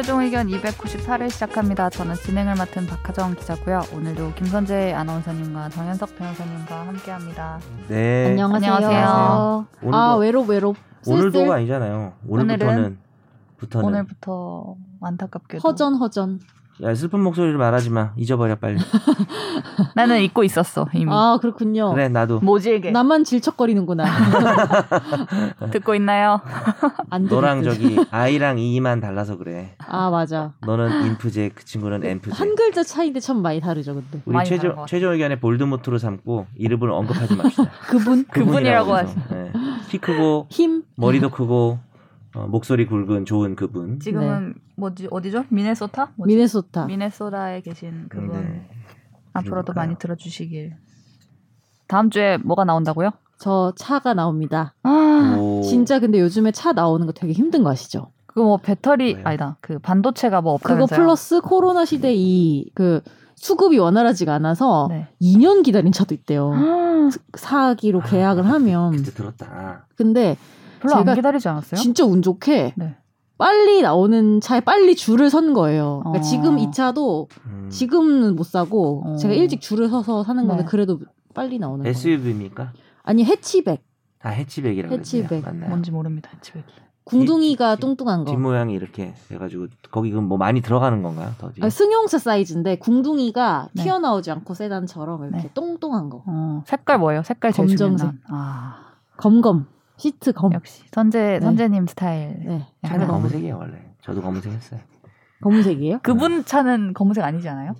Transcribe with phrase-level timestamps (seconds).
[0.00, 1.90] 최종 의견 294를 시작합니다.
[1.90, 3.82] 저는 진행을 맡은 박하정 기자고요.
[3.94, 7.60] 오늘도 김선재 아나운서님과 정현석 변호사님과 함께합니다.
[7.86, 8.28] 네.
[8.30, 8.72] 안녕하세요.
[8.72, 9.66] 안녕하세요.
[9.82, 10.76] 오늘도, 아 외롭 외롭.
[11.06, 11.56] 오늘도가.
[11.56, 12.14] 아니잖아요.
[12.26, 12.98] 오늘부터는
[13.58, 16.40] 부터는 오늘부터 안타깝게도 허전 허전.
[16.82, 18.12] 야 슬픈 목소리를 말하지 마.
[18.16, 18.78] 잊어버려 빨리.
[19.94, 21.92] 나는 잊고 있었어 이미 아 그렇군요.
[21.92, 24.04] 그래 나도 모질게 나만 질척거리는구나.
[25.72, 26.40] 듣고 있나요?
[27.10, 27.62] 안 너랑.
[27.64, 29.74] 저기 I랑 E만 달라서 그래.
[29.78, 30.52] 아 맞아.
[30.66, 32.34] 너는 인프제 그 친구는 엠프제.
[32.34, 34.22] 한 글자 차이인데 참 많이 다르죠, 근데.
[34.24, 37.70] 우리 것 최종 의견에 볼드모트로 삼고 이름을 언급하지 맙시다.
[37.88, 39.14] 그분 그분이라고 해서.
[39.30, 39.52] 네.
[39.88, 40.84] 키 크고 힘.
[40.96, 41.78] 머리도 크고
[42.34, 43.98] 어, 목소리 굵은 좋은 그분.
[43.98, 45.44] 지금은 뭐지 어디죠?
[45.48, 46.12] 미네소타?
[46.16, 46.32] 뭐지?
[46.34, 46.86] 미네소타.
[46.86, 48.68] 미네소타에 계신 그분 네.
[49.32, 49.74] 앞으로도 그러니까요.
[49.74, 50.76] 많이 들어주시길.
[51.88, 53.10] 다음 주에 뭐가 나온다고요?
[53.38, 54.74] 저 차가 나옵니다.
[54.84, 55.62] 아, 오.
[55.62, 58.12] 진짜 근데 요즘에 차 나오는 거 되게 힘든 거 아시죠?
[58.26, 59.22] 그거 뭐 배터리 네.
[59.24, 59.56] 아니다.
[59.60, 60.98] 그 반도체가 뭐 그거 없다면서요?
[60.98, 63.00] 플러스 코로나 시대 이 그
[63.34, 65.08] 수급이 원활하지가 않아서 네.
[65.20, 66.52] 2년 기다린 차도 있대요.
[66.54, 68.92] 아, 사기로 계약을 하면.
[68.92, 69.86] 그때 들었다.
[69.96, 70.36] 근데
[70.80, 71.80] 별로 안 제가 기다리지 않았어요?
[71.80, 72.96] 진짜 운 좋게 네.
[73.38, 76.00] 빨리 나오는 차에 빨리 줄을 선 거예요.
[76.04, 76.22] 그러니까 어.
[76.22, 77.68] 지금 이 차도 음.
[77.70, 79.16] 지금은 못 사고 어.
[79.16, 80.68] 제가 일찍 줄을 서서 사는 건데 네.
[80.68, 80.98] 그래도
[81.34, 81.90] 빨리 나오는 거예요.
[81.90, 82.72] SUV입니까?
[83.02, 83.82] 아니 해치백
[84.18, 85.44] 다 해치백이라고 해치백.
[85.44, 85.70] 맞나요?
[85.70, 86.30] 뭔지 모릅니다.
[86.42, 86.62] 집에.
[87.04, 88.30] 궁둥이가 뒤- 뚱뚱한 거.
[88.30, 91.30] 뒷모양이 이렇게 돼가지고 거기 그럼 뭐 많이 들어가는 건가요?
[91.38, 91.64] 더 뒤에?
[91.64, 93.82] 아, 승용차 사이즈인데 궁둥이가 네.
[93.82, 95.50] 튀어나오지 않고 세단처럼 이렇게 네.
[95.54, 96.22] 똥똥한 거.
[96.26, 97.22] 어, 색깔 뭐예요?
[97.22, 98.10] 색깔 제일 검정색.
[98.28, 98.76] 아,
[99.16, 99.66] 검검
[100.00, 100.52] 시트 검.
[100.54, 101.40] 역시 선재 네.
[101.40, 102.36] 선재님 스타일.
[102.44, 102.66] 네.
[102.86, 103.78] 차는 검은색이에요 원래.
[104.02, 104.80] 저도 검은색 했어요.
[105.42, 106.00] 검은색이에요?
[106.02, 107.74] 그분 차는 검은색 아니지 않아요?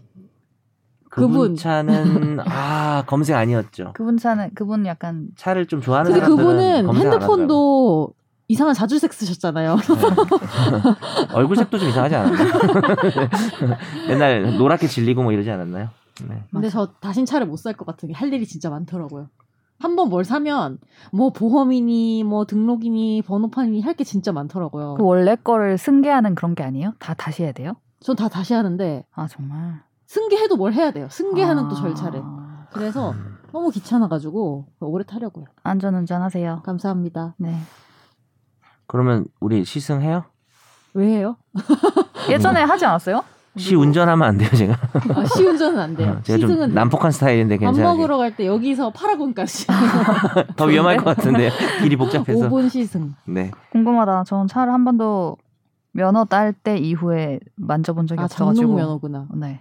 [1.11, 1.57] 그분, 그분.
[1.57, 3.93] 차는 아 검은색 아니었죠.
[3.95, 8.13] 그분 차는 그분 약간 차를 좀 좋아하는 근데 그분은 핸드폰도
[8.49, 9.77] 이상한 자주색 쓰셨잖아요.
[9.77, 9.83] 네.
[11.35, 12.49] 얼굴색도 좀 이상하지 않았나요?
[14.09, 15.89] 맨날 노랗게 질리고 뭐 이러지 않았나요?
[16.29, 16.43] 네.
[16.53, 19.29] 근데 저 다신 차를 못 살 것 같은 게 할 일이 진짜 많더라고요.
[19.81, 20.79] 한 번 뭘 사면
[21.13, 24.95] 뭐 보험이니 뭐 등록이니 번호판이니 할 게 진짜 많더라고요.
[24.95, 26.93] 그 원래 거를 승계하는 그런 게 아니에요?
[26.99, 27.73] 다 다시 해야 돼요?
[28.01, 29.83] 전 다 다시 하는데 아 정말.
[30.07, 31.09] 승계해도 뭘 해야 돼요.
[31.11, 32.23] 승계하는 아, 또 절차를.
[32.73, 33.15] 그래서
[33.53, 35.47] 너무 귀찮아가지고 오래 타려고요.
[35.63, 36.63] 안전운전 하세요.
[36.65, 37.35] 감사합니다.
[37.39, 37.57] 네.
[38.87, 40.25] 그러면 우리 시승해요?
[40.95, 41.37] 왜 해요?
[42.29, 43.23] 예전에 하지 않았어요?
[43.57, 44.75] 시 운전하면 안 돼요 제가.
[45.15, 46.17] 아, 시 운전은 안 돼요.
[46.19, 47.95] 어, 제가 좀 시승은 난폭한 스타일인데 밥 괜찮아요.
[47.97, 49.67] 먹으러 갈 때 여기서 파라곤까지
[50.57, 51.51] 더 위험할 것 같은데
[51.83, 52.49] 길이 복잡해서.
[52.49, 53.15] 5분 시승.
[53.27, 53.51] 네.
[53.73, 54.25] 궁금하다.
[54.25, 55.37] 저는 차를 한 번도
[55.93, 58.55] 면허 딸 때 이후에 만져본 적이 아 없어가지고.
[58.63, 59.27] 장롱 면허구나.
[59.35, 59.61] 네.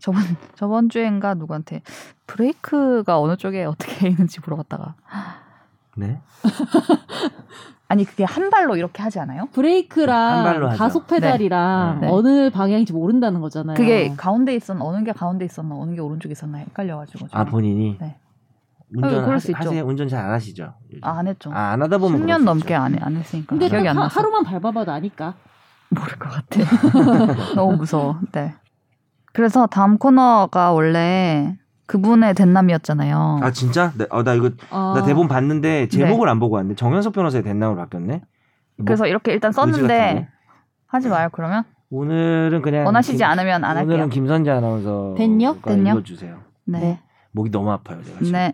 [0.00, 0.22] 저번
[0.56, 1.82] 저번 주엔가 누구한테
[2.26, 4.94] 브레이크가 어느 쪽에 어떻게 있는지 물어봤다가
[5.96, 6.20] 네.
[7.90, 9.46] 아니 그게 한 발로 이렇게 하지 않아요?
[9.52, 10.76] 브레이크랑.
[10.76, 12.06] 가속 페달이랑 네.
[12.06, 12.12] 네.
[12.12, 13.76] 어느 방향인지 모른다는 거잖아요.
[13.76, 17.44] 그게 가운데 있었나 어느 게 가운데 있었나 어느 게 오른쪽에 있었나 헷갈려가지고 아.
[17.44, 18.16] 본인이 네.
[18.94, 19.58] 운전 어, 그럴 하, 수 있죠.
[19.58, 19.84] 하세요?
[19.86, 20.74] 운전 잘 안 하시죠?
[21.02, 21.50] 아, 안 했죠.
[21.52, 22.82] 아, 안 하다 보면 10년 그럴 수 넘게 있죠.
[22.82, 25.34] 안, 해- 안 했으니까 근데 기억이 딱안 하- 하루만 밟아봐도 아니까.
[25.90, 26.60] 모를 것 같아.
[27.56, 28.18] 너무 무서워.
[28.32, 28.54] 네.
[29.32, 31.56] 그래서 다음 코너가 원래
[31.88, 33.40] 그분의 den남이었잖아요.
[33.42, 33.92] 아 진짜?
[33.96, 36.74] 네, 어, 나 이거 아, 나 대본 봤는데 제목을 안 보고 왔네.
[36.76, 38.22] 정현석 변호사의 대남으로 바뀌었네.
[38.76, 40.28] 뭐, 그래서 이렇게 일단 썼는데?
[40.86, 41.28] 하지 마요.
[41.32, 43.94] 그러면 오늘은 그냥 원하시지 김- 않으면 안 할게요.
[43.94, 45.54] 오늘은 김선재 아나운서 됐냐?
[45.64, 45.92] 됐냐?
[45.92, 46.38] 읽어주세요.
[46.66, 47.00] 네.
[47.32, 48.32] 목이 너무 아파요 제가 지금.
[48.32, 48.52] 네.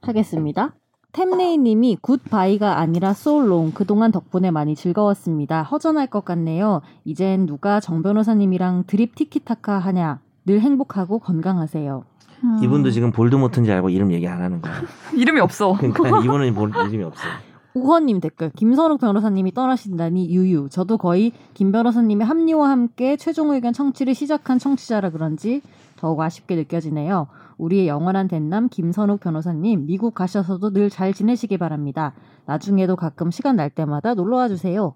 [0.00, 0.74] 하겠습니다.
[1.12, 5.62] 템레이님이 굿바이가 아니라 솔롱 그동안 덕분에 많이 즐거웠습니다.
[5.62, 6.80] 허전할 것 같네요.
[7.04, 10.20] 이젠 누가 정 변호사님이랑 드립 티키타카 하냐.
[10.44, 12.04] 늘 행복하고 건강하세요.
[12.44, 12.60] 음.
[12.62, 14.74] 이분도 지금 볼드모트인지 알고 이름 얘기 안 하는 거야.
[15.14, 15.74] 이름이 없어.
[15.76, 17.32] 그러니까 이분은 볼 이름이 없어요.
[17.74, 20.68] 우헌님 댓글 김선욱 변호사님이 떠나신다니 유유.
[20.70, 25.62] 저도 거의 김 변호사님의 합류와 함께 최종 의견 청취를 시작한 청취자라 그런지
[25.96, 27.28] 더욱 아쉽게 느껴지네요.
[27.56, 32.12] 우리의 영원한 den남 김선욱 변호사님 미국 가셔서도 늘 잘 지내시기 바랍니다.
[32.44, 34.94] 나중에도 가끔 시간 날 때마다 놀러와 주세요.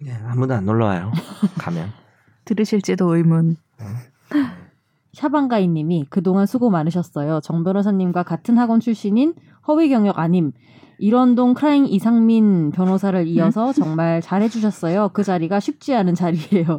[0.00, 1.12] 네, 아무도 안 놀러 와요.
[1.58, 1.88] 가면.
[2.44, 3.56] 들으실지도 의문.
[5.12, 7.40] 샤방가이님이 그동안 수고 많으셨어요.
[7.40, 9.34] 정 변호사님과 같은 학원 출신인
[9.66, 10.52] 허위 경력 아님
[10.98, 15.10] 일원동 크라잉 이상민 변호사를 이어서 정말 잘해주셨어요.
[15.12, 16.78] 그 자리가 쉽지 않은 자리예요.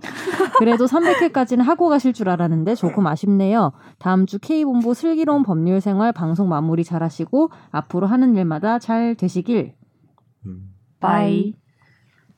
[0.58, 3.74] 그래도 300회까지는 하고 가실 줄 알았는데 조금 아쉽네요.
[4.00, 9.76] 다음 주 K본부 슬기로운 법률 생활 방송 마무리 잘하시고 앞으로 하는 일마다 잘 되시길.
[10.48, 10.74] 음.
[11.00, 11.54] Bye.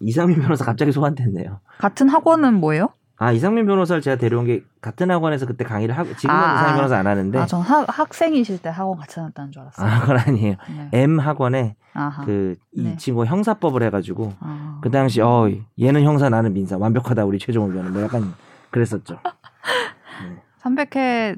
[0.01, 1.59] 이상민 변호사 갑자기 소환됐네요.
[1.77, 2.89] 같은 학원은 뭐예요?
[3.21, 6.75] 아 이상민 변호사를 제가 데려온 게 같은 학원에서 그때 강의를 하고 지금은 아, 이상민 아.
[6.77, 9.87] 변호사 안 하는데 아, 전 학, 학생이실 때 학원 같이 다녔다는 줄 알았어요.
[9.87, 10.55] 아 그건 아니에요.
[10.69, 10.89] 네.
[10.93, 12.23] M 학원에 아하.
[12.23, 12.95] 그이 네.
[12.97, 14.79] 친구 가 형사법을 해가지고 아.
[14.81, 18.33] 그 당시 어 얘는 형사 나는 민사 완벽하다 우리 최종 의견은 뭐 약간
[18.71, 19.19] 그랬었죠.
[20.63, 21.37] 300회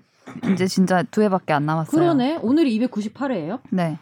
[0.53, 1.99] 이제 진짜 두 회밖에 안 남았어요.
[1.99, 2.39] 그러네.
[2.43, 3.59] 오늘이 298회예요.
[3.71, 3.97] 네.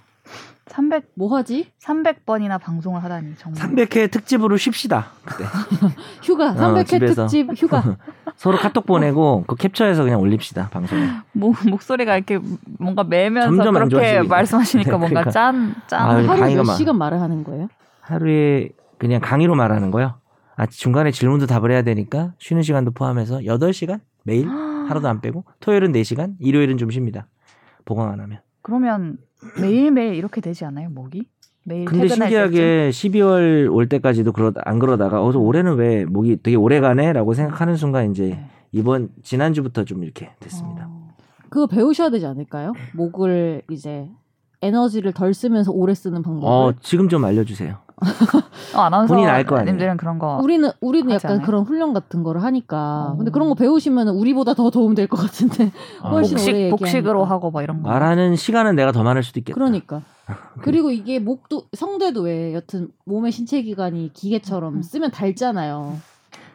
[0.69, 1.71] 300 뭐 하지?
[1.81, 3.59] 300번이나 방송을 하다니 정말.
[3.61, 5.07] 300회 특집으로 쉽시다.
[5.25, 5.43] 그때
[6.23, 6.53] 휴가.
[6.53, 7.13] 300회 어.
[7.15, 7.97] 특집 휴가.
[8.37, 11.07] 서로 카톡 보내고 그 캡처해서 그냥 올립시다 방송에.
[11.33, 12.39] 목, 목소리가 이렇게
[12.79, 15.31] 뭔가 매면서 그렇게 말씀하시니까 네, 뭔가 그러니까.
[15.31, 16.01] 짠, 짠.
[16.01, 17.67] 아, 하루 강의가 몇 많- 시간 말을 하는 거예요?
[18.01, 20.15] 하루에 그냥 강의로 말하는 거요.
[20.55, 24.47] 아 중간에 질문도 답을 해야 되니까 쉬는 시간도 포함해서 8시간 매일
[24.89, 27.27] 하루도 안 빼고 토요일은 4시간, 일요일은 좀 쉽니다.
[27.85, 28.39] 보강 안 하면.
[28.61, 29.17] 그러면
[29.61, 31.25] 매일매일 이렇게 되지 않아요, 목이?
[31.63, 36.79] 매일 근데 신기하게 12월 올 때까지도 그러 안 그러다가 어서 올해는 왜 목이 되게 오래
[36.79, 38.49] 가네라고 생각하는 순간 이제 네.
[38.71, 40.39] 이번 지난주부터 좀 이렇게 때쯤?
[40.39, 40.87] 됐습니다.
[40.89, 41.09] 어.
[41.49, 42.73] 그거 배우셔야 되지 않을까요?
[42.93, 44.09] 목을 이제
[44.61, 46.47] 에너지를 덜 쓰면서 오래 쓰는 방법을.
[46.47, 47.77] 어, 지금 좀 알려주세요.
[48.75, 49.71] 어, 아나운서 본인 알거 아니에요.
[49.71, 51.45] 님들은 그런 거 우리는 우리는 약간 않아요?
[51.45, 53.11] 그런 훈련 같은 거를 하니까.
[53.11, 53.17] 어.
[53.17, 55.71] 근데 그런 거 배우시면 우리보다 더 도움 될 것 같은데.
[56.01, 57.25] 아, 훨씬 복식 오래 복식으로.
[57.25, 57.89] 하고 막 이런 거.
[57.89, 59.55] 말하는 시간은 내가 더 많을 수도 있겠다.
[59.55, 60.01] 그러니까.
[60.61, 64.81] 그리고 이게 목도 성대도 왜 여튼 몸의 신체 기관이 기계처럼 음.
[64.81, 65.97] 쓰면 닳잖아요.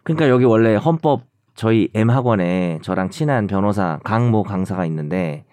[0.05, 1.23] 그러니까 여기 원래 헌법
[1.57, 5.45] 저희 M 학원에 저랑 친한 변호사 강모 강사가 있는데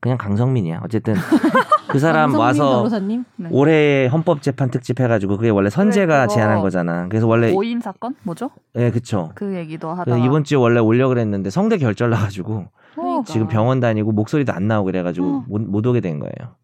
[0.00, 0.80] 그냥 강성민이야.
[0.84, 1.14] 어쨌든
[1.88, 3.24] 그 사람 와서 변호사님.
[3.36, 3.48] 네.
[3.52, 7.08] 올해 헌법 재판 특집 해가지고 그게 원래 선재가 제안한 거잖아.
[7.08, 8.50] 그래서 원래 오인 사건 뭐죠?
[8.76, 9.30] 예 그쵸.
[9.34, 13.24] 그 얘기도 하다가 그래서 이번 주에 원래 올려 그랬는데 성대 결절 나가지고 그러니까.
[13.32, 15.44] 지금 병원 다니고 목소리도 안 나오고 그래가지고 어.
[15.48, 16.54] 못, 못 오게 된 거예요.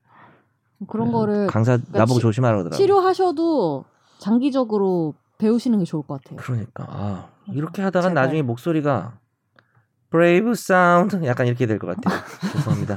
[0.89, 2.77] 그런 그래서 거를 강사 나보고 치- 조심하라 그러더라고.
[2.77, 3.85] 치료하셔도
[4.19, 6.37] 장기적으로 배우시는 게 좋을 것 같아요.
[6.39, 8.15] 그러니까 아, 이렇게 하다가 제발.
[8.25, 9.15] 나중에 목소리가
[10.11, 12.21] Brave Sound 약간 이렇게 될 것 같아요.
[12.53, 12.97] 죄송합니다.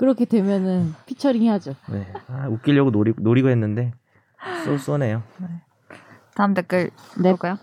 [0.00, 1.74] 그렇게 되면은 피처링 해야죠.
[1.92, 2.10] 네.
[2.28, 3.92] 아, 웃기려고 노리, 노리고 했는데
[4.64, 5.22] so so네요.
[6.34, 6.88] 다음 댓글
[7.18, 7.28] 네.
[7.28, 7.58] 볼까요?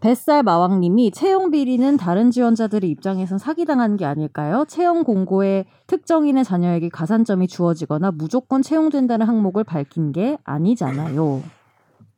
[0.00, 4.64] 뱃살 마왕님이 채용 비리는 다른 지원자들의 입장에선 사기당하는 게 아닐까요?
[4.66, 11.42] 채용 공고에 특정인의 자녀에게 가산점이 주어지거나 무조건 채용된다는 항목을 밝힌 게 아니잖아요.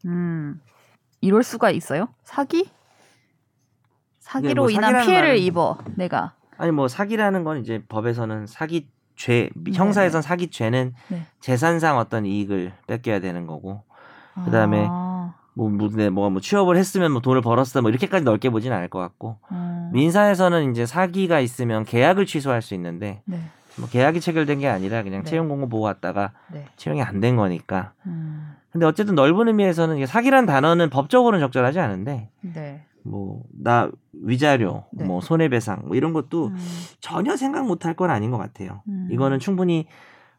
[0.05, 0.61] 음.
[1.21, 2.07] 이럴 수가 있어요?
[2.23, 2.71] 사기?
[4.21, 6.37] 사기로 뭐 인한 피해를 말은 입어 내가.
[6.59, 8.89] 아니 뭐 사기라는 건 이제 법에서는 사기
[9.19, 9.73] 죄 네.
[9.75, 11.23] 형사에선 사기죄는 네.
[11.41, 13.83] 재산상 어떤 이익을 뺏겨야 되는 거고
[14.45, 18.73] 그다음에 아, 뭐 무슨 뭐가 뭐 취업을 했으면 뭐 돈을 벌었어 뭐 이렇게까지 넓게 보진
[18.73, 19.91] 않을 것 같고 음.
[19.93, 23.41] 민사에서는 이제 사기가 있으면 계약을 취소할 수 있는데 네.
[23.77, 25.31] 뭐 계약이 체결된 게 아니라 그냥 네.
[25.31, 26.67] 채용 공고 보고 왔다가 네.
[26.77, 28.55] 채용이 안 된 거니까 음.
[28.71, 32.85] 근데 어쨌든 넓은 의미에서는 사기란 단어는 법적으로는 적절하지 않은데 네.
[33.09, 35.05] 뭐 나 위자료 네.
[35.05, 36.57] 뭐 손해배상 뭐 이런 것도 음.
[37.01, 38.83] 전혀 생각 못할 건 아닌 것 같아요.
[38.89, 39.09] 음.
[39.11, 39.87] 이거는 충분히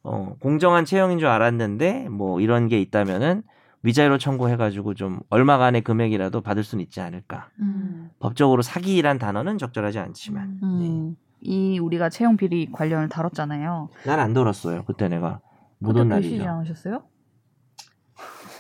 [0.03, 3.43] 어, 공정한 채용인 줄 알았는데 뭐 이런 게 있다면은
[3.83, 7.49] 위자료 청구해가지고 좀 얼마간의 금액이라도 받을 수는 있지 않을까.
[7.59, 8.09] 음.
[8.19, 11.15] 법적으로 사기란 단어는 적절하지 않지만 음.
[11.41, 13.89] 이 우리가 채용 비리 관련을 다뤘잖아요.
[14.05, 14.83] 난안 돌았어요.
[14.85, 15.39] 그때 내가
[15.77, 16.49] 못 그때 온 계시지 날이죠.
[16.49, 17.03] 않으셨어요?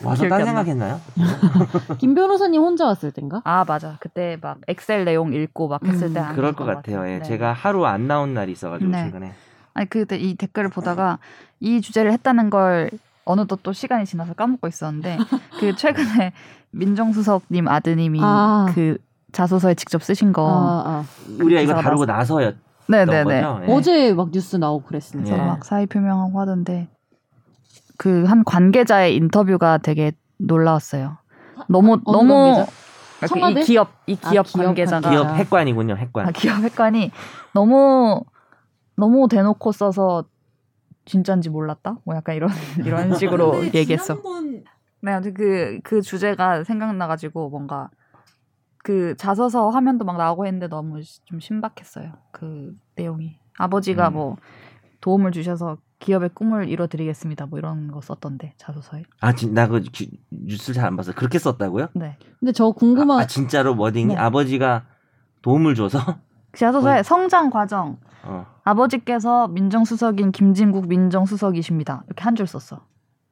[0.03, 0.45] 와서 딴.
[0.45, 0.99] 생각했나요?
[1.99, 3.41] 김 변호사님 혼자 왔을 땐가?
[3.43, 3.97] 아 맞아.
[3.99, 7.07] 그때 막 엑셀 내용 읽고 막 했을 음, 때안 그럴 하셨던 것 같아요.
[7.09, 7.23] 예, 네.
[7.23, 9.03] 제가 하루 안 나온 날이 있어가지고 네.
[9.05, 9.33] 최근에
[9.73, 11.19] 아니 그때 이 댓글을 보다가
[11.59, 12.89] 이 주제를 했다는 걸
[13.25, 15.17] 어느덧 또 시간이 지나서 까먹고 있었는데
[15.59, 16.33] 그 최근에
[16.71, 18.67] 민정수석님 아드님이 아.
[18.73, 18.97] 그
[19.31, 21.05] 자소서에 직접 쓰신 거 아, 아.
[21.39, 22.05] 우리가 이거 기사가 다루고.
[22.05, 23.61] 나서였던 네네네 거죠.
[23.67, 23.71] 예.
[23.73, 25.29] 어제 막 뉴스 나오고 그랬습니다.
[25.29, 25.47] 그래서 예.
[25.47, 26.87] 막 사의 표명하고 하던데
[27.99, 31.17] 그 한 관계자의 인터뷰가 되게 놀라웠어요.
[31.67, 32.71] 너무 어느 너무 관계자?
[33.19, 33.61] 이렇게 청와대?
[33.61, 35.33] 이 기업 이 아, 기업 기업 관계자가 기업 아.
[35.33, 35.95] 핵관이군요.
[35.97, 36.27] 핵관.
[36.27, 37.11] 아, 기업 핵관이
[37.53, 38.23] 너무
[38.95, 40.23] 너무 대놓고 써서
[41.03, 41.97] 진짠지 몰랐다.
[42.05, 42.49] 뭐 약간 이런
[42.85, 44.15] 이런 식으로 얘기했어.
[45.01, 47.89] 네, 아무튼 그, 그 주제가 생각나가지고 뭔가
[48.83, 53.37] 그 자서서 화면도 막 나오고 했는데 너무 시- 좀 신박했어요.그 내용이.
[53.57, 54.13] 아버지가 음.
[54.13, 54.37] 뭐
[55.01, 57.45] 도움을 주셔서 기업의 꿈을 이뤄드리겠습니다.
[57.47, 59.03] 뭐 이런 거 썼던데, 자소서에.
[59.19, 59.83] 아, 진, 나그
[60.31, 61.13] 뉴스를 잘안 봤어요.
[61.15, 61.89] 그렇게 썼다고요?
[61.93, 62.17] 네.
[62.39, 64.19] 근데 저 궁금한 아, 아, 진짜로 워딩이 네.
[64.19, 64.85] 아버지가
[65.41, 65.99] 도움을 줘서
[66.51, 67.03] 그 자소서에 어.
[67.03, 67.97] 성장 과정.
[68.23, 68.45] 어.
[68.63, 72.03] 아버지께서 민정수석인 김진국 민정수석이십니다.
[72.07, 72.81] 이렇게 한 줄 썼어.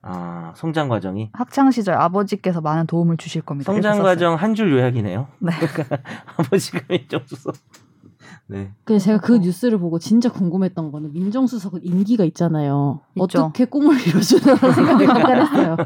[0.01, 3.71] 아, 성장 과정이 학창 시절 아버지께서 많은 도움을 주실 겁니다.
[3.73, 4.01] 성장.
[4.01, 5.27] 과정 한 줄 요약이네요.
[5.39, 5.51] 네.
[6.37, 7.55] 아버지가 민정수석.
[8.47, 8.71] 네.
[8.85, 13.01] 그 제가 그 뉴스를 보고 진짜 궁금했던 거는 민정수석은 임기가 있잖아요.
[13.15, 13.43] 있죠.
[13.45, 15.77] 어떻게 꿈을 이루어주나 생각이 잠깐 했어요.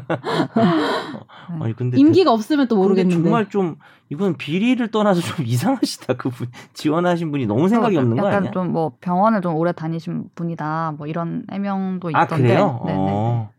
[1.60, 3.22] 아니 근데 임기가 없으면 또 모르겠는데.
[3.22, 3.76] 정말 좀
[4.10, 6.14] 이건 비리를 떠나서 좀 이상하시다.
[6.14, 8.50] 그분 지원하신 분이 너무 생각이 어, 없는 거 약간 아니야?
[8.52, 10.94] 좀뭐 병원을 좀 오래 다니신 분이다.
[10.98, 12.48] 뭐 이런 해명도 아 있던데.
[12.48, 12.82] 그래요?
[12.86, 12.98] 네네.
[12.98, 13.50] 어.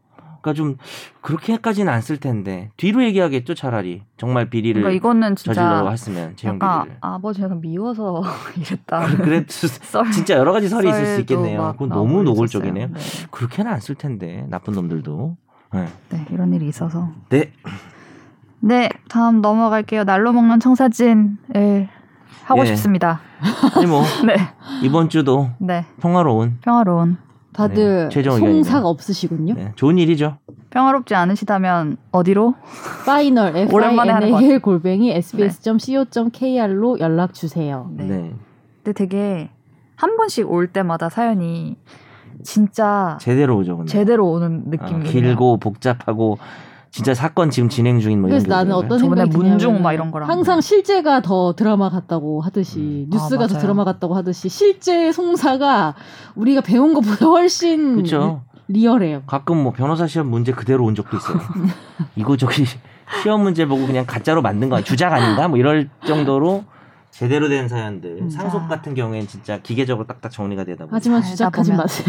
[0.44, 0.78] 그러니까 좀
[1.22, 6.98] 그렇게까지는 안 쓸 텐데 뒤로 얘기하겠죠 차라리 정말 비리를 그러니까 이거는 저질러 했으면 재형 비리를.
[7.00, 8.22] 아버지가 미워서
[8.58, 9.06] 이랬다.
[9.18, 11.62] 그래 썰- 진짜 여러 가지 설이 있을 수 있겠네요.
[11.62, 12.24] 막 그건 너무.
[12.24, 12.88] 노골적이네요.
[12.88, 12.94] 네.
[13.32, 15.38] 그렇게는 안 쓸 텐데 나쁜 놈들도.
[15.74, 15.86] 네.
[16.10, 17.10] 네, 이런 일이 있어서.
[17.30, 17.52] 네.
[18.60, 20.04] 네, 다음 넘어갈게요.
[20.04, 21.90] 날로 먹는 청사진을
[22.46, 22.66] 하고 예.
[22.66, 23.22] 싶습니다.
[23.76, 24.36] 아니 뭐 네,
[24.84, 27.18] 이번 주도 네, 평화로운 평화로운.
[27.54, 28.88] 다들 네, 송사가.
[28.88, 29.54] 없으시군요.
[29.54, 30.38] 네, 좋은 일이죠.
[30.72, 32.56] 평화롭지 않으시다면 어디로?
[33.06, 37.90] 파이널 f 오랜만에 i n 것 a l 골뱅이 sbs.co.kr로 연락 주세요.
[37.92, 38.06] 네.
[38.06, 38.34] 네.
[38.84, 39.50] 근데 되게
[39.96, 41.78] 한 번씩 올 때마다 사연이
[42.44, 43.78] 진짜 제대로 오죠.
[43.78, 43.92] 근데.
[43.92, 45.12] 제대로 오는 아, 느낌이에요.
[45.12, 46.38] 길고 복잡하고
[46.94, 48.72] 진짜 사건 지금 진행 중인 뭐 이런 그래서 나는?
[48.76, 53.08] 어떤 생각이 문중 막 이런 거랑 항상 실제가 더 드라마 같다고 하듯이 음.
[53.10, 53.58] 뉴스가 아, 더.
[53.58, 55.96] 드라마 같다고 하듯이 실제 송사가
[56.36, 58.44] 우리가 배운 것보다 훨씬 그렇죠.
[58.68, 59.24] 리얼해요.
[59.26, 61.40] 가끔 뭐 변호사 시험 문제 그대로 온 적도 있어요.
[62.16, 62.64] 이거 저기
[63.24, 65.48] 시험 문제 보고 그냥 가짜로 만든 거 아니- 주작 아닌가?
[65.48, 66.64] 뭐 이럴 정도로
[67.14, 68.30] 제대로 된 사연들 음.
[68.30, 68.68] 상속 아.
[68.68, 71.72] 같은 경우엔 진짜 기계적으로 딱딱 정리가 되다 보니 하지만 주작하지.
[71.74, 72.08] 마세요.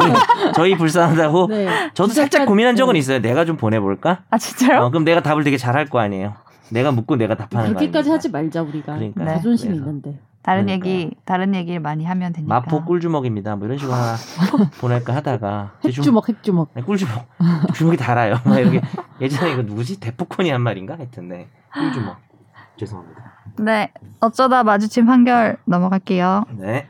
[0.56, 1.68] 저희 불쌍하다고 네.
[1.92, 2.98] 저도 살짝 주작하- 고민한 적은 네.
[2.98, 3.20] 있어요.
[3.20, 4.22] 내가 좀 보내볼까?
[4.30, 4.80] 아 진짜요?
[4.80, 6.34] 어, 그럼 내가 답을 되게 잘할 거 아니에요.
[6.70, 8.10] 내가 묻고 내가 답하는 거 그렇게까지?
[8.10, 9.24] 하지 말자 우리가 그러니까.
[9.24, 9.34] 네.
[9.34, 9.84] 자존심 그래서.
[9.84, 10.18] 있는데.
[10.42, 10.90] 다른 그러니까요.
[10.90, 12.54] 얘기 다른 얘기를 많이 하면 되니까.
[12.54, 13.56] 마포 꿀주먹입니다.
[13.56, 14.16] 뭐 이런 식으로 하나
[14.80, 16.70] 보낼까 하다가 좀- 핵주먹 핵주먹.
[16.72, 17.26] 네, 꿀주먹.
[17.74, 18.36] 주먹이 달아요.
[18.44, 18.80] 막 이렇게
[19.20, 20.00] 예전에 이거 누구지?
[20.00, 20.96] 대포콘이 한 말인가?
[20.96, 21.46] 하여튼 네.
[21.74, 22.16] 꿀주먹.
[22.80, 23.25] 죄송합니다.
[23.58, 26.44] 네, 어쩌다 마주친 판결 넘어갈게요.
[26.58, 26.88] 네.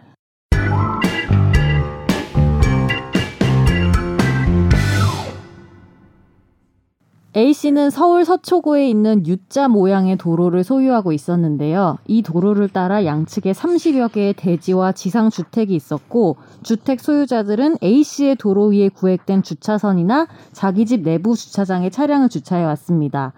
[7.37, 11.99] A 씨는 서울 서초구에 있는 U자 모양의 도로를 소유하고 있었는데요.
[12.06, 18.68] 이 도로를 따라 양측에 30여 개의 대지와 지상 주택이 있었고 주택 소유자들은 A 씨의 도로
[18.68, 23.35] 위에 구획된 주차선이나 자기 집 내부 주차장에 차량을 주차해 왔습니다.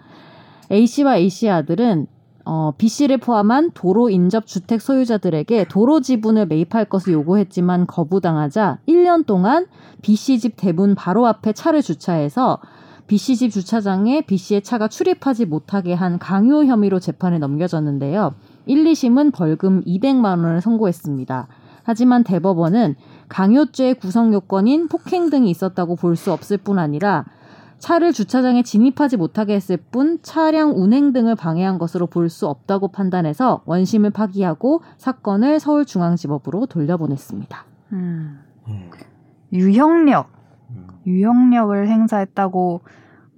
[0.71, 2.07] A 씨와 A 씨의 아들은
[2.45, 9.25] 어, B 씨를 포함한 도로 인접 주택 소유자들에게 도로 지분을 매입할 것을 요구했지만 거부당하자 1년
[9.25, 9.67] 동안
[10.01, 12.59] B 씨집 대문 바로 앞에 차를 주차해서
[13.07, 18.35] B 씨집 주차장에 B 씨의 차가 출입하지 못하게 한 강요 혐의로 재판에 넘겨졌는데요.
[18.67, 21.47] 1, 2심은 벌금 200만 원을 선고했습니다.
[21.83, 22.95] 하지만 대법원은
[23.29, 27.25] 강요죄의 구성 요건인 폭행 등이 있었다고 볼 수 없을 뿐 아니라
[27.79, 33.63] 차를 주차장에 진입하지 못하게 했을 뿐 차량 운행 등을 방해한 것으로 볼 수 없다고 판단해서
[33.65, 37.65] 원심을 파기하고 사건을 서울중앙지법으로 돌려보냈습니다.
[37.93, 38.89] 음, 음.
[39.51, 40.29] 유형력,
[40.69, 40.87] 음.
[41.07, 42.81] 유형력을 행사했다고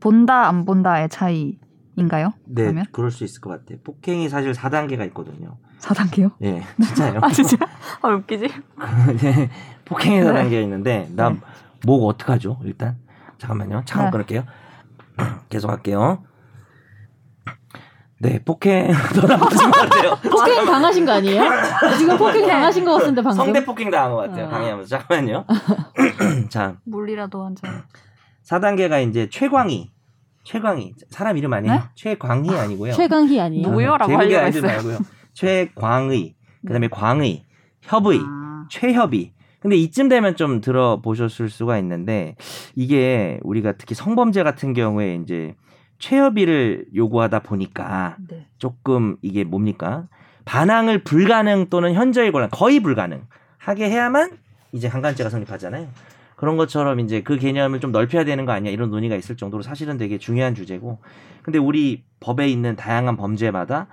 [0.02, 2.34] 본다 안 본다의 차이인가요?
[2.46, 3.78] 네, 그러면 그럴 수 있을 것 같아요.
[3.84, 5.58] 폭행이 사실 4단계가 있거든요.
[5.80, 6.32] 4단계요?
[6.44, 7.20] 예, 진짜요.
[7.22, 7.56] 아 진짜?
[8.02, 8.48] 아 웃기지?
[9.22, 9.50] 네,
[9.86, 10.26] 폭행이 네.
[10.26, 12.60] 4단계가 있는데 나목 어떡하죠?
[12.66, 12.98] 일단
[13.42, 13.82] 잠깐만요.
[13.86, 14.12] 잠깐 네.
[14.12, 14.44] 끊을게요.
[15.50, 16.24] 계속 할게요.
[18.20, 20.16] 네, 폭행 더 나쁘신 것 같아요.
[20.22, 21.42] 폭행 당하신 거 아니에요?
[21.98, 23.36] 지금 폭행 당하신 것 같은데 방금.
[23.36, 24.46] 성대 폭행 당한 것 같아요.
[24.46, 24.50] 어.
[24.50, 25.46] 강의하면서 잠깐만요.
[26.50, 27.84] 자, 물리라도 한 잔.
[28.46, 29.92] 4단계가 이제 최광희.
[30.44, 30.94] 최광희.
[31.10, 31.74] 사람 이름 아니에요?
[31.74, 31.82] 네?
[31.96, 32.94] 최광희 아니고요.
[32.94, 33.70] 최강희 아니에요?
[33.72, 34.62] 뭐요라고 하려고 했어요.
[34.62, 35.00] 말고요.
[35.34, 36.36] 최광의.
[36.68, 37.44] 그다음에 광의.
[37.82, 38.20] 협의.
[38.24, 39.34] 아, 최협의.
[39.62, 42.36] 근데 이쯤 되면 좀 들어보셨을 수가 있는데
[42.76, 45.56] 이게 우리가 특히 성범죄 같은 경우에 이제
[46.00, 48.48] 최협의를 요구하다 보니까 네.
[48.58, 50.08] 조금 이게 뭡니까?
[50.46, 53.22] 반항을 불가능 또는 현저히 곤란, 거의 불가능
[53.60, 54.32] 하게 해야만
[54.72, 55.88] 이제 강간죄가 성립하잖아요.
[56.36, 59.98] 그런 것처럼 이제 그 개념을 좀 넓혀야 되는 거 아니야 이런 논의가 있을 정도로 사실은
[59.98, 60.98] 되게 중요한 주제고
[61.44, 63.88] 근데 우리 법에 있는 다양한 범죄마다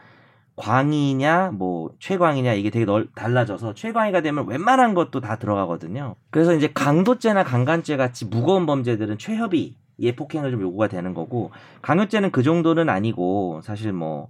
[0.59, 6.17] 광이냐 뭐 최광이냐 이게 되게 넓, 달라져서 최광이가 되면 웬만한 것도 다 들어가거든요.
[6.31, 11.51] 그래서 이제 강도죄나 강간죄 같이 무거운 범죄들은 최협의 의 폭행을 좀 요구가 되는 거고
[11.83, 14.29] 강요죄는 그 정도는 아니고 사실 뭐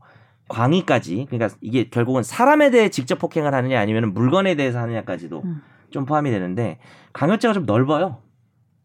[0.48, 5.62] 광의까지 그러니까 이게 결국은 사람에 대해 직접 폭행을 하느냐 아니면 물건에 대해서 하느냐까지도 음.
[5.90, 6.78] 좀 포함이 되는데
[7.12, 8.18] 강요죄가 좀 넓어요.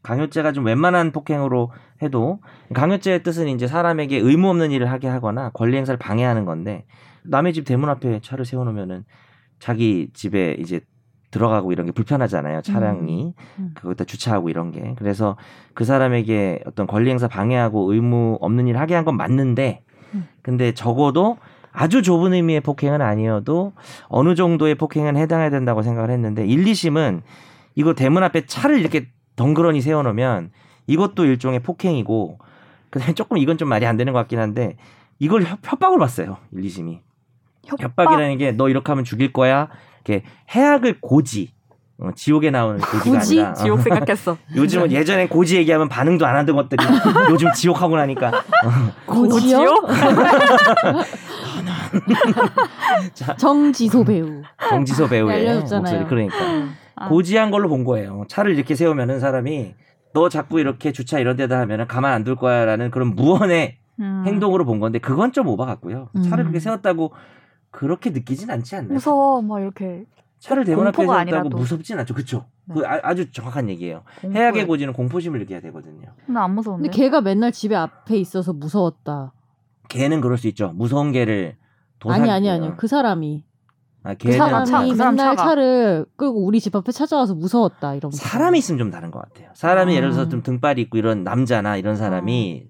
[0.03, 2.39] 강요죄가 좀 웬만한 폭행으로 해도
[2.73, 6.85] 강요죄의 뜻은 이제 사람에게 의무 없는 일을 하게 하거나 권리 행사를 방해하는 건데
[7.23, 9.05] 남의 집 대문 앞에 차를 세워놓으면은
[9.59, 10.81] 자기 집에 이제
[11.31, 12.61] 들어가고 이런 게 불편하잖아요.
[12.61, 13.71] 차량이 음.
[13.73, 15.35] 그거다 주차하고 이런 게 그래서
[15.73, 19.81] 그 사람에게 어떤 권리 행사 방해하고 의무 없는 일을 하게 한 건 맞는데
[20.13, 20.27] 음.
[20.43, 21.37] 근데 적어도
[21.71, 23.73] 아주 좁은 의미의 폭행은 아니어도
[24.09, 27.21] 어느 정도의 폭행은 해당해야 된다고 생각을 했는데 1, 2심은
[27.73, 30.51] 이거 대문 앞에 차를 이렇게 덩그러니 세워놓으면
[30.87, 32.39] 이것도 일종의 폭행이고
[32.89, 34.77] 그다음에 조금 이건 좀 말이 안 되는 것 같긴 한데
[35.19, 36.99] 이걸 협, 협박을 받어요 1, 2심이
[37.65, 37.83] 협박.
[37.83, 39.69] 협박 이라는 게 너 이렇게 하면 죽일 거야
[40.05, 41.53] 이렇게 해악을 고지
[41.99, 43.39] 어, 지옥에 나오는 고지가 고지?
[43.39, 43.53] 아니라 어.
[43.63, 44.37] 지옥 생각했어.
[44.55, 46.83] 요즘은 예전엔 고지 얘기하면 반응도 안 하던 것들이
[47.29, 48.43] 요즘 지옥하고 나니까
[49.05, 49.63] 고지요?
[53.37, 54.41] 정지소 배우.
[54.69, 55.81] 정지소 배우의 알려줬잖아요.
[55.81, 56.35] 목소리 그러니까
[56.95, 57.09] 아.
[57.09, 58.25] 고지한 걸로 본 거예요.
[58.27, 59.75] 차를 이렇게 세우면은 사람이
[60.13, 64.23] 너 자꾸 이렇게 주차 이런 데다 하면은 가만 안 둘 거야라는 그런 무언의 음.
[64.27, 66.09] 행동으로 본 건데 그건 좀 오바 같고요.
[66.23, 66.45] 차를 음.
[66.45, 67.11] 그렇게 세웠다고
[67.71, 68.93] 그렇게 느끼진 않지 않나요?
[68.93, 70.05] 무서워 막 이렇게
[70.39, 71.49] 차를 대문 앞에 세웠다고 아니라도.
[71.57, 72.13] 무섭진 않죠.
[72.13, 72.45] 그렇죠.
[72.65, 72.75] 네.
[72.75, 74.03] 그 아, 주 정확한 얘기예요.
[74.21, 76.09] 공포에- 해악의 고지는 공포심을 느껴야 되거든요.
[76.27, 76.87] 나 안 무서운데.
[76.89, 79.33] 근데 걔가 맨날 집에 앞에 있어서 무서웠다.
[79.89, 80.71] 개는 그럴 수 있죠.
[80.75, 81.55] 무서운 개를
[81.99, 82.15] 도사...
[82.15, 82.75] 아니 아니 아니요.
[82.77, 83.43] 그 사람이
[84.03, 85.49] 아, 그 개는 사람이 차, 그 사람 맨날 차가.
[85.49, 88.11] 차를 끌고 우리 집 앞에 찾아와서 무서웠다 이런.
[88.11, 89.49] 사람이 있으면 좀 다른 것 같아요.
[89.53, 89.95] 사람이 아.
[89.95, 92.67] 예를 들어서 좀 등발이 있고 이런 남자나 이런 사람이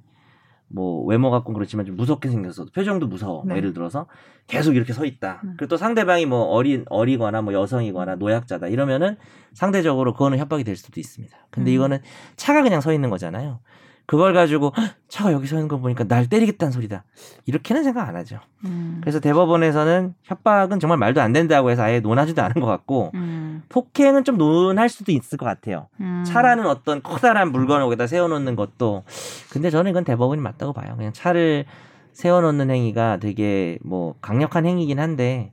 [0.68, 2.66] 뭐 외모 갖고 그렇지만 좀 무섭게 생겼어.
[2.74, 3.44] 표정도 무서워.
[3.46, 3.56] 네.
[3.58, 4.08] 예를 들어서
[4.48, 5.42] 계속 이렇게 서 있다.
[5.44, 5.54] 음.
[5.58, 9.18] 그리고 또 상대방이 뭐 어린 어리거나 뭐 여성이거나 노약자다 이러면은
[9.54, 11.36] 상대적으로 그거는 협박이 될 수도 있습니다.
[11.52, 11.76] 근데 음.
[11.76, 12.00] 이거는
[12.36, 13.60] 차가 그냥 서 있는 거잖아요.
[14.06, 17.04] 그걸 가지고 "헉, 차가 여기 서 있는 거 보니까 날 때리겠다는 소리다.
[17.46, 18.40] 이렇게는 생각 안 하죠.
[18.66, 18.98] 음.
[19.02, 23.64] 그래서 대법원에서는 협박은 정말 말도 안 된다고 해서 아예 논하지도 않은 것 같고 음.
[23.70, 25.88] 폭행은 좀 논할 수도 있을 것 같아요.
[26.02, 26.24] 음.
[26.26, 29.04] 차라는 어떤 커다란 물건을 거기다 세워놓는 것도
[29.52, 30.96] 근데 저는 이건 대법원이 맞다고 봐요.
[30.98, 31.66] 그냥 차를
[32.12, 35.52] 세워놓는 행위가 되게 뭐 강력한 행위긴 한데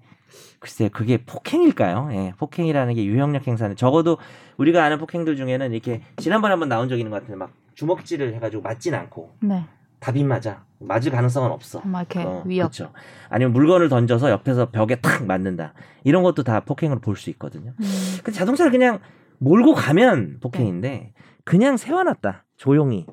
[0.59, 2.11] 글쎄 그게 폭행일까요?
[2.13, 4.19] 예, 폭행이라는 게 유형력 행사는 적어도
[4.59, 8.63] 우리가 아는 폭행들 중에는 이렇게 지난번에 한번 나온 적 있는 것 같은데 막 주먹질을 해가지고
[8.63, 9.65] 맞진 않고 네.
[10.01, 11.81] 답이 맞아 맞을 가능성은 없어.
[11.85, 12.73] 막 이렇게 어, 위협.
[12.73, 12.93] 그렇죠.
[13.29, 15.75] 아니면 물건을 던져서 옆에서 벽에 탁 맞는다.
[16.05, 17.73] 이런 것도 다 폭행으로 볼 수 있거든요.
[17.79, 17.85] 음.
[18.25, 19.01] 근데 자동차를 그냥
[19.39, 21.13] 몰고 가면 폭행인데 네.
[21.45, 23.07] 그냥 세워놨다 조용히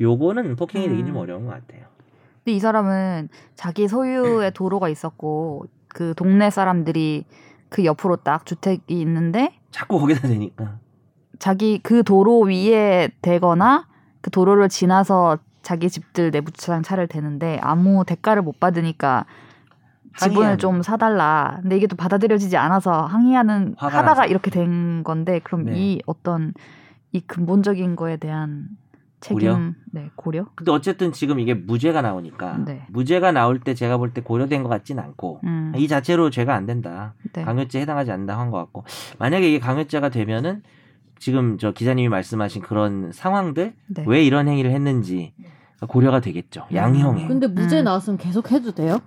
[0.00, 1.20] 요거는 폭행이 되긴 좀 음.
[1.20, 1.84] 어려운 것 같아요.
[2.44, 7.26] 근데 이 사람은 자기 소유의 도로가 있었고 그 동네 사람들이
[7.68, 10.78] 그 옆으로 딱 주택이 있는데 자꾸 거기다 대니까
[11.38, 13.88] 자기 그 도로 위에 대거나
[14.20, 19.26] 그 도로를 지나서 자기 집들 내부 주차장 차를 대는데 아무 대가를 못 받으니까
[20.18, 20.58] 지분을.
[20.58, 21.58] 좀 사달라.
[21.62, 24.26] 근데 이게 또 받아들여지지 않아서 항의하는 하다가 나서.
[24.26, 25.72] 이렇게 된 건데 그럼 네.
[25.76, 26.52] 이 어떤
[27.12, 28.68] 이 근본적인 거에 대한
[29.20, 29.58] 책임, 고려?
[29.92, 30.46] 네 고려.
[30.54, 32.86] 근데 어쨌든 지금 이게 무죄가 나오니까 네.
[32.88, 36.64] 무죄가 나올 때 제가 볼 때 고려된 것 같진 않고 음, 이 자체로 죄가 안
[36.66, 37.42] 된다 네.
[37.44, 38.84] 강요죄 해당하지 않는다 한 것 같고
[39.18, 40.62] 만약에 이게 강요죄가 되면은
[41.20, 44.04] 지금 저 기자님이 말씀하신 그런 상황들 네.
[44.08, 45.32] 왜 이런 행위를 했는지
[45.86, 47.84] 고려가 되겠죠 양형에 근데 무죄 음.
[47.84, 49.00] 나왔으면 계속 해도 돼요?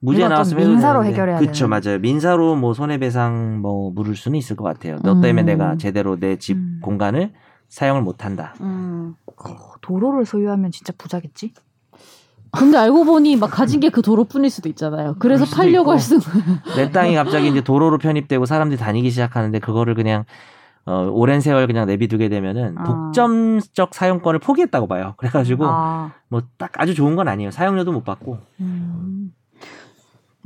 [0.00, 1.14] 무죄 나왔으면 민사로 되는데.
[1.14, 1.70] 해결해야 그쵸 되는.
[1.70, 5.20] 맞아요 민사로 뭐 손해배상 뭐 물을 수는 있을 것 같아요 너 음.
[5.20, 6.78] 때문에 내가 제대로 내집 음.
[6.82, 7.32] 공간을
[7.68, 9.14] 사용을 못한다 음.
[9.26, 9.32] 어,
[9.80, 11.52] 도로를 소유하면 진짜 부자겠지?
[12.50, 15.16] 근데 알고 보니 막 가진 게 그 도로뿐일 수도 있잖아요.
[15.18, 15.90] 그래서 수도 팔려고.
[15.92, 16.24] 할 수도.
[16.76, 20.24] 내 땅이 갑자기 이제 도로로 편입되고 사람들이 다니기 시작하는데 그거를 그냥
[20.88, 22.84] 어, 오랜 세월 그냥 내비두게 되면은 아.
[22.84, 29.34] 독점적 사용권을 포기했다고 봐요 그래가지고 아, 뭐딱 아주 좋은 건 아니에요 사용료도 못 받고 음.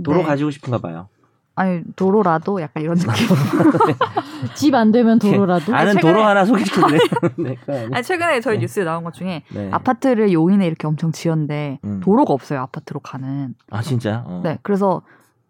[0.03, 0.25] 도로 네.
[0.25, 1.09] 가지고 싶은가 봐요
[1.55, 3.13] 아니 도로라도 약간 이런 느낌.
[4.57, 5.75] 집 안 되면 도로라도.
[5.77, 7.01] 아는 최근에- 도로 하나 소개시켜줄래요?
[7.37, 7.57] 네?
[7.93, 8.63] 아니 최근에 저희 네.
[8.63, 9.69] 뉴스에 나온 것 중에 네.
[9.71, 12.01] 아파트를 용인에 이렇게 엄청 지었는데 음.
[12.01, 13.55] 도로가 없어요 아파트로 가는.
[13.71, 14.25] 아 진짜?
[14.27, 14.41] 어.
[14.43, 15.03] 네, 그래서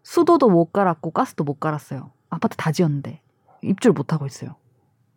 [0.03, 2.11] 수도도 못 갈았고 가스도 못 갈았어요.
[2.29, 3.21] 아파트 다 지었는데
[3.61, 4.55] 입주를 못 하고 있어요.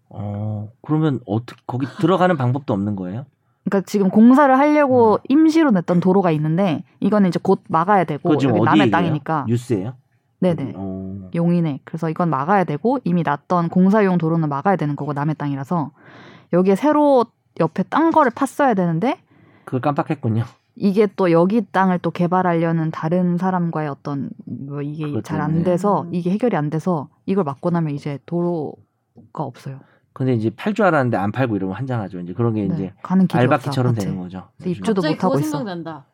[0.09, 3.27] 어 그러면 어떻게 거기 들어가는 방법도 없는 거예요?
[3.65, 5.19] 그러니까 지금 공사를 하려고 음.
[5.29, 8.91] 임시로 냈던 도로가 있는데 이거는 이제 곧 막아야 되고 남의 얘기예요?
[8.91, 9.47] 땅이니까.
[9.49, 9.95] 뉴스예요?
[10.39, 10.75] 네네.
[10.77, 11.31] 어.
[11.35, 11.81] 용인에.
[11.85, 15.91] 그래서 이건 막아야 되고 이미 놨던 공사용 도로는 막아야 되는 거고 남의 땅이라서
[16.53, 17.27] 여기에 새로
[17.59, 19.19] 옆에 딴 거를 팠어야 되는데
[19.65, 20.45] 그걸 깜빡했군요.
[20.77, 25.65] 이게 또 여기 땅을 또 개발하려는 다른 사람과의 어떤 뭐 이게 잘 안.
[25.65, 26.15] 돼서 음.
[26.15, 28.77] 이게 해결이 안 돼서 이걸 막고 나면 이제 도로가
[29.43, 29.81] 없어요.
[30.17, 32.21] 근데 이제 팔 줄 알았는데 안 팔고 이러면 환장하죠.
[32.21, 34.19] 이제 그런 게 이제 네, 가는 길이 알바끼처럼 없어, 되는.
[34.19, 34.45] 거죠.
[34.57, 35.59] 그래서 입주도 못 하고 그거 있어.
[35.59, 36.07] 생각난다.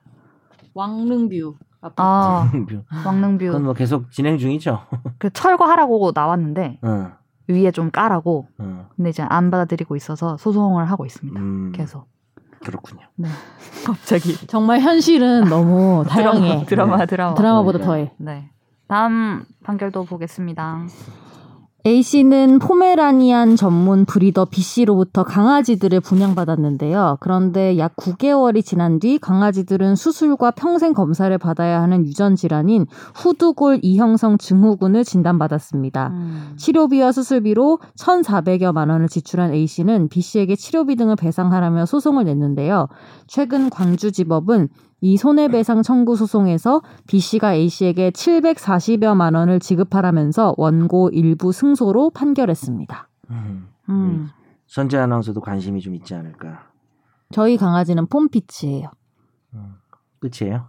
[0.74, 1.54] 왕릉뷰.
[1.96, 4.80] 아 그건 왕릉뷰 뭐 계속 진행 중이죠.
[5.18, 7.12] 그 철거하라고 나왔는데 응,
[7.46, 8.86] 위에 좀 까라고 응.
[8.96, 11.38] 근데 이제 안 받아들이고 있어서 소송을 하고 있습니다.
[11.40, 12.08] 음, 계속.
[12.64, 13.02] 그렇군요.
[13.14, 13.28] 네.
[13.86, 16.64] 갑자기 정말 현실은 너무 다양해.
[16.66, 17.34] 드라마 드라마.
[17.34, 17.86] 드라마보다 그러니까.
[17.86, 18.12] 더해.
[18.18, 18.50] 네.
[18.88, 20.86] 다음 판결도 보겠습니다.
[21.84, 27.16] A씨는 포메라니안 전문 브리더 B씨로부터 강아지들을 분양받았는데요.
[27.18, 34.38] 그런데 약 9개월이 지난 뒤 강아지들은 수술과 평생 검사를 받아야 하는 유전 질환인 후두골 이형성
[34.38, 36.08] 증후군을 진단받았습니다.
[36.08, 36.52] 음.
[36.56, 42.86] 치료비와 수술비로 1,400여만 원을 지출한 A씨는 B씨에게 치료비 등을 배상하라며 소송을 냈는데요.
[43.26, 44.68] 최근 광주지법은
[45.02, 53.08] 이 손해배상 청구 소송에서 B 씨가 A 씨에게 740여만 원을 지급하라면서 원고 일부 승소로 판결했습니다.
[53.30, 53.68] 음.
[53.88, 54.28] 음.
[54.68, 56.68] 선재 아나운서도 관심이 좀 있지 않을까.
[57.32, 58.90] 저희 강아지는 폼피츠예요.
[59.54, 59.74] 음.
[60.20, 60.68] 끝이에요.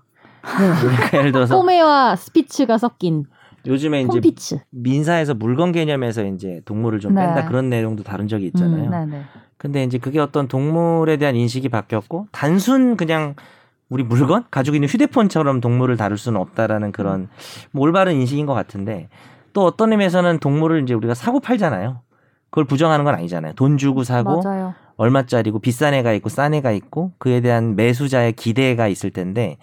[0.60, 0.74] 네.
[0.82, 3.26] 그러니까 예를 들어서 포메와 스피츠가 섞인
[3.68, 4.60] 요즘에 이제 폼피츠.
[4.72, 7.24] 민사에서 물건 개념에서 이제 동물을 좀 네.
[7.24, 8.86] 뺀다 그런 내용도 다룬 적이 있잖아요.
[8.86, 9.24] 음, 네네.
[9.58, 13.36] 근데 이제 그게 어떤 동물에 대한 인식이 바뀌었고 단순 그냥
[13.94, 17.30] 우리 물건 가지고 있는 휴대폰처럼 동물을 다룰 수는 없다라는 그런
[17.72, 19.08] 뭐 올바른 인식인 것 같은데
[19.54, 22.02] 또 어떤 의미에서는 동물을 이제 우리가 사고 팔잖아요.
[22.50, 23.54] 그걸 부정하는 건 아니잖아요.
[23.54, 24.74] 돈 주고 사고 맞아요.
[24.98, 29.58] 얼마짜리고 비싼 애가 있고 싼 애가 있고 그에 대한 매수자의 기대가 있을 텐데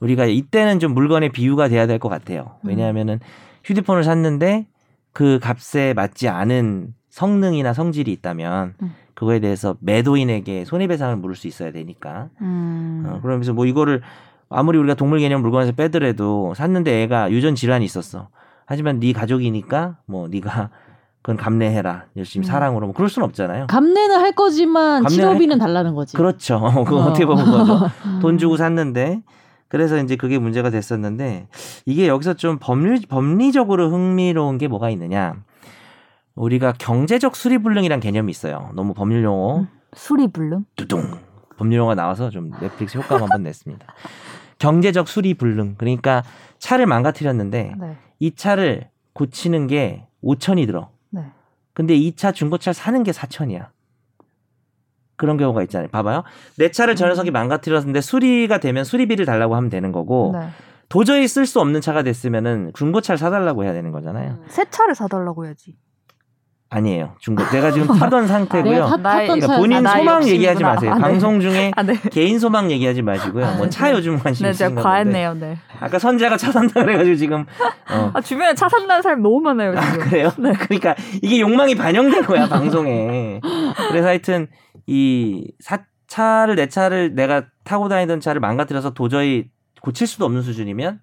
[0.00, 2.56] 우리가 이때는 좀 물건의 비유가 돼야 될 것 같아요.
[2.64, 3.20] 왜냐하면은
[3.64, 4.66] 휴대폰을 샀는데
[5.12, 8.94] 그 값에 맞지 않은 성능이나 성질이 있다면 음.
[9.16, 12.28] 그거에 대해서 매도인에게 손해배상을 물을 수 있어야 되니까.
[12.42, 13.04] 음.
[13.06, 14.02] 어, 그러면서 뭐 이거를
[14.50, 18.28] 아무리 우리가 동물 개념 물건에서 빼더라도 샀는데 애가 유전 질환이 있었어.
[18.66, 20.68] 하지만 네 가족이니까 뭐 네가
[21.22, 22.48] 그건 감내해라 열심히 음.
[22.48, 23.68] 사랑으로 뭐 그럴 수는 없잖아요.
[23.68, 26.14] 감내는 할 거지만 감내는 치료비는 달라는 거지.
[26.14, 26.60] 그렇죠.
[26.84, 27.00] 그거 어.
[27.06, 27.90] 어떻게 보면 거죠.
[28.04, 28.18] 음.
[28.20, 29.22] 돈 주고 샀는데
[29.68, 31.48] 그래서 이제 그게 문제가 됐었는데
[31.86, 35.36] 이게 여기서 좀 법률 법리적으로 흥미로운 게 뭐가 있느냐?
[36.36, 38.70] 우리가 경제적 수리불능이란 개념이 있어요.
[38.74, 39.68] 너무 법률 용어 음.
[39.94, 40.64] 수리불능?
[40.76, 41.02] 뚜둥
[41.56, 43.86] 법률 용어가 나와서 좀 넷플릭스 효과음 한번 냈습니다.
[44.58, 46.22] 경제적 수리불능 그러니까
[46.58, 47.96] 차를 망가뜨렸는데 네.
[48.20, 50.90] 이 차를 고치는 게 5천이 들어.
[51.10, 51.22] 네.
[51.72, 53.68] 근데 이 차 중고차를 사는 게 4천이야.
[55.16, 55.88] 그런 경우가 있잖아요.
[55.88, 56.24] 봐봐요.
[56.58, 60.48] 내 차를 저 녀석이 망가뜨렸는데 수리가 되면 수리비를 달라고 하면 되는 거고 네.
[60.90, 64.38] 도저히 쓸 수 없는 차가 됐으면은 중고차를 사달라고 해야 되는 거잖아요.
[64.48, 65.74] 새 차를 사달라고 해야지.
[66.68, 67.14] 아니에요.
[67.20, 67.44] 중고.
[67.50, 68.86] 내가 지금 타던 내가 상태고요.
[68.86, 70.26] 타, 나의- 탔던 그러니까 차 본인 아, 소망.
[70.28, 70.90] 얘기하지 마세요.
[70.90, 71.00] 아, 네.
[71.00, 71.94] 방송 중에 아, 네.
[72.10, 73.54] 개인 소망 얘기하지 마시고요.
[73.56, 74.82] 뭐 차 요즘 관심 네, 제가 있으신 건데.
[74.82, 75.58] 과했네요, 네.
[75.78, 77.46] 아까 선재가 차 산다 그래가지고 지금
[77.90, 78.10] 어.
[78.14, 80.08] 아, 주변에 차 산다는 사람이 너무 많아요, 아, 지금.
[80.08, 80.30] 그래요?
[80.60, 83.40] 그러니까 이게 욕망이 반영된 거야 방송에.
[83.88, 84.48] 그래서 하여튼
[84.86, 89.46] 이 사, 차를 내 차를 내가 타고 다니던 차를 망가뜨려서 도저히
[89.82, 91.00] 고칠 수도 없는 수준이면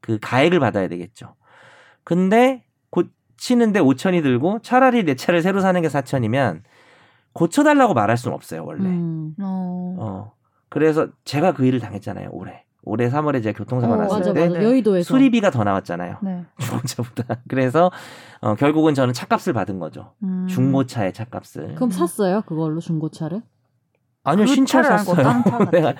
[0.00, 1.34] 그 가액을 받아야 되겠죠.
[2.04, 2.62] 근데
[3.42, 6.62] 고치는데 5천이 들고 차라리 내 차를 새로 사는 게 4천이면
[7.32, 8.84] 고쳐달라고 말할 수는 없어요 원래.
[8.84, 9.34] 음.
[9.40, 9.96] 어.
[9.98, 10.32] 어.
[10.68, 12.64] 그래서 제가 그 일을 당했잖아요 올해.
[12.84, 16.18] 올해 3월에 제가 교통사고 어, 났을 맞아 때 맞아 여의도에서 수리비가 더 나왔잖아요.
[16.22, 16.44] 네.
[16.60, 17.36] 중고차보다.
[17.48, 17.90] 그래서
[18.40, 20.12] 어, 결국은 저는 차값을 받은 거죠.
[20.22, 20.46] 음.
[20.48, 21.74] 중고차의 차값을.
[21.74, 23.42] 그럼 샀어요 그걸로 중고차를?
[24.24, 25.70] 아니요 그 신차 차를 아니고 샀어요.
[25.72, 25.94] 내가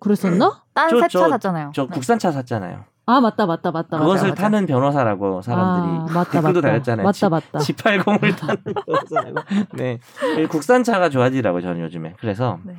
[0.00, 0.62] 그랬었나?
[0.74, 1.72] 딴 저- 새 저- 차 샀잖아요.
[1.74, 1.88] 저 네.
[1.92, 2.84] 국산차 샀잖아요.
[3.08, 6.68] 아 맞다 맞다 맞다 그것을 맞다, 타는 변호사라고 사람들이 아, 맞다, 댓글도 맞다.
[6.68, 7.04] 달렸잖아요.
[7.04, 7.58] 맞다 맞다.
[7.60, 9.42] G80을 타는 변호사라고.
[9.74, 9.98] 네.
[10.48, 12.14] 국산차가 좋아지더라고요 저는 요즘에.
[12.18, 12.74] 그래서 네.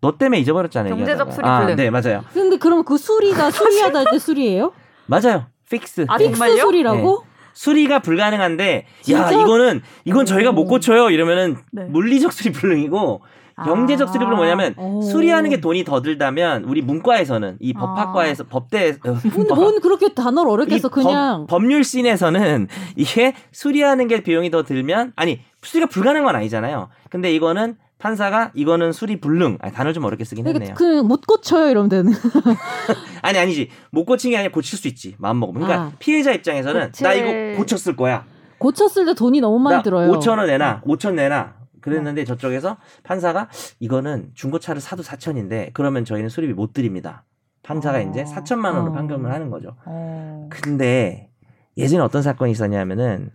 [0.00, 0.96] 너 때문에 잊어버렸잖아요.
[0.96, 1.32] 경제적.
[1.32, 1.48] 수리불능.
[1.50, 2.24] 아, 네 맞아요.
[2.34, 4.72] 근데 그럼 그 수리가 수리하다 할 때 수리예요?
[5.06, 5.46] 맞아요.
[5.70, 6.06] Fix.
[6.08, 6.26] 아, 네.
[6.26, 6.60] Fix 정말요?
[6.62, 7.24] 수리라고?
[7.54, 9.30] 수리가 불가능한데 야 진짜?
[9.30, 10.66] 이거는 이건 저희가 못 오.
[10.66, 11.84] 고쳐요 이러면은 네.
[11.84, 13.22] 물리적 수리 불능이고
[13.64, 15.00] 경제적 수리 불능 뭐냐면 오.
[15.00, 20.12] 수리하는 게 돈이 더 들다면 우리 문과에서는 이 법학과에서 법대 어, 근데 법- 뭔 그렇게
[20.12, 25.88] 단어를 어렵게 이써 그냥 법, 률 씬에서는 이게 수리하는 게 비용이 더 들면 아니 수리가
[25.88, 26.88] 불가능한 건 아니잖아요.
[27.10, 30.74] 근데 이거는 판사가 이거는 수리 불능 아니, 단어 좀 어렵게 쓰긴 했네요.
[30.74, 32.12] 그못 고쳐요 이러면 되는.
[33.22, 35.62] 아니 아니지 못 고친 게 아니라 고칠 수 있지 마음 먹으면.
[35.62, 35.92] 그러니까 아.
[35.98, 38.24] 피해자 입장에서는 고칠- 나 이거 고쳤을 거야.
[38.58, 40.10] 고쳤을 때 돈이 너무 많이 나 들어요.
[40.12, 41.55] 5천 원 내놔, 5천 내놔.
[41.86, 43.48] 그랬는데 저쪽에서 판사가
[43.80, 47.24] 이거는 중고차를 사도 4천인데 그러면 저희는 수리비 못 드립니다.
[47.62, 48.02] 판사가 어.
[48.02, 48.92] 이제 4천만 원으로 어.
[48.92, 49.76] 판결을 하는 거죠.
[49.84, 50.48] 어.
[50.50, 51.30] 근데
[51.76, 53.30] 예전에 어떤 사건이 있었냐면은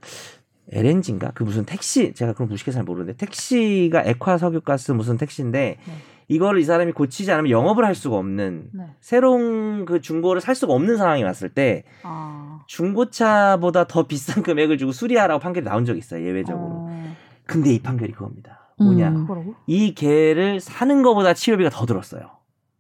[0.71, 5.93] LNG인가 그 무슨 택시 제가 그런 무식해 잘 모르는데 택시가 액화 석유가스 무슨 택시인데 네.
[6.27, 8.85] 이거를 이 사람이 고치지 않으면 영업을 할 수가 없는 네.
[9.01, 12.61] 새로운 그 중고를 살 수가 없는 상황이 왔을 때 아.
[12.67, 16.67] 중고차보다 더 비싼 금액을 주고 수리하라고 판결이 나온 적이 있어요 예외적으로.
[16.67, 17.10] 어.
[17.51, 18.73] 근데 이 판결이 그겁니다.
[18.79, 19.09] 뭐냐?
[19.09, 19.53] 음.
[19.67, 22.21] 이 개를 사는 것보다 치료비가 더 들었어요.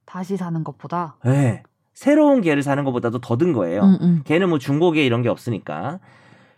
[0.05, 1.63] 다시 사는 것보다 네.
[1.93, 3.81] 새로운 개를 사는 것보다도 더 든 거예요.
[3.83, 4.21] 음, 음.
[4.23, 5.99] 개는 뭐 중고개 이런 게 없으니까.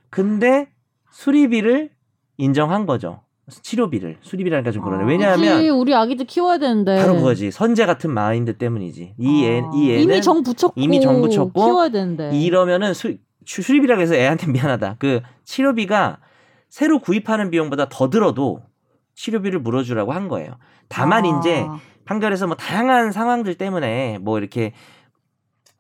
[0.10, 0.70] 근데
[1.12, 1.90] 수리비를
[2.38, 3.22] 인정한 거죠.
[3.50, 5.04] 치료비를 수리비라니까 좀 그러네.
[5.04, 5.08] 아.
[5.08, 6.98] 왜냐하면 그치, 우리 아기들 키워야 되는데.
[6.98, 7.52] 바로 그거지.
[7.52, 9.16] 선제 같은 마인드 때문이지.
[9.18, 9.72] 이 애, 아.
[9.76, 12.32] 이 애는 이미 정 붙였고 이미 정 붙였고 키워야 되는데.
[12.40, 14.96] 이러면은 수, 수리비라고 해서 애한테 미안하다.
[15.00, 16.20] 그 치료비가
[16.74, 18.64] 새로 구입하는 비용보다 더 들어도
[19.14, 20.58] 치료비를 물어주라고 한 거예요.
[20.90, 21.38] 다만 아.
[21.38, 21.68] 이제
[22.06, 24.74] 판결에서 뭐 다양한 상황들 때문에 뭐 이렇게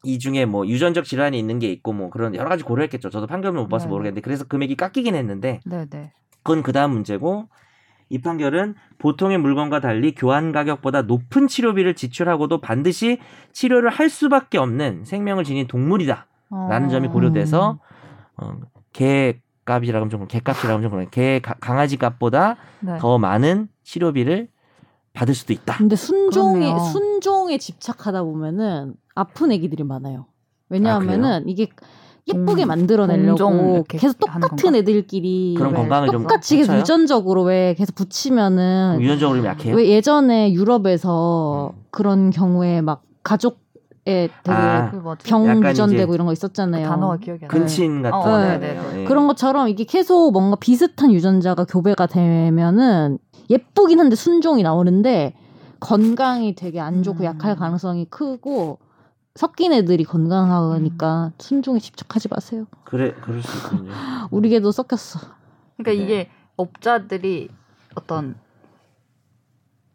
[0.04, 3.10] 이 중에 뭐 유전적 질환이 있는 게 있고 뭐 그런 여러 가지 고려했겠죠.
[3.10, 3.90] 저도 판결을 못 봐서 네.
[3.90, 6.14] 모르겠는데 그래서 금액이 깎이긴 했는데 네네.
[6.44, 7.50] 그건 그 다음 문제고
[8.10, 13.18] 이 판결은 보통의 물건과 달리 교환 가격보다 높은 치료비를 지출하고도 반드시
[13.52, 16.28] 치료를 할 수밖에 없는 생명을 지닌 동물이다.
[16.70, 17.80] 라는 점이 고려돼서
[18.38, 18.60] 어,
[18.92, 21.08] 개 값이라고 하면 좀 개값이라고 하면 좀 그래.
[21.12, 22.98] 개 가- 강아지 값보다 네.
[23.00, 24.50] 더 많은 치료비를
[25.14, 25.78] 받을 수도 있다.
[25.78, 26.80] 근데 순종에 그렇네요.
[26.92, 30.26] 순종에 집착하다 보면은 아픈 애기들이 많아요.
[30.70, 31.70] 왜냐하면은 아, 이게
[32.28, 34.76] 예쁘게 동- 만들어내려고 계속 똑같은?
[34.76, 36.74] 애들끼리 그런 왜 건강을 좀 똑같이 계속?
[36.78, 39.76] 유전적으로 왜 계속 붙이면은 유전적으로 좀 약해요.
[39.76, 41.84] 왜 예전에 유럽에서 음.
[41.92, 43.63] 그런 경우에 막 가족
[44.06, 46.90] 에 되게 아, 그 이제 이런 거그 있었잖아요.
[46.90, 47.54] 단어가 기억이 안 나.
[47.54, 48.60] 근친 같은 어, 거네요.
[48.60, 49.04] 네, 네, 예.
[49.06, 53.18] 그런 것처럼 이게 계속 뭔가 비슷한 유전자가 교배가 되면은
[53.50, 55.36] 예쁘긴 한데 순종이 나오는데
[55.80, 57.26] 건강이 되게 안 좋고 음.
[57.26, 58.80] 약할 가능성이 크고
[59.36, 61.32] 섞인 애들이 건강하니까 음.
[61.38, 62.66] 순종에 집착하지 마세요.
[62.84, 63.92] 그래 그럴 수 있군요.
[64.32, 65.20] 우리 개도 섞였어.
[65.78, 65.96] 그러니까 네.
[65.96, 67.48] 이게 업자들이
[67.96, 68.36] 어떤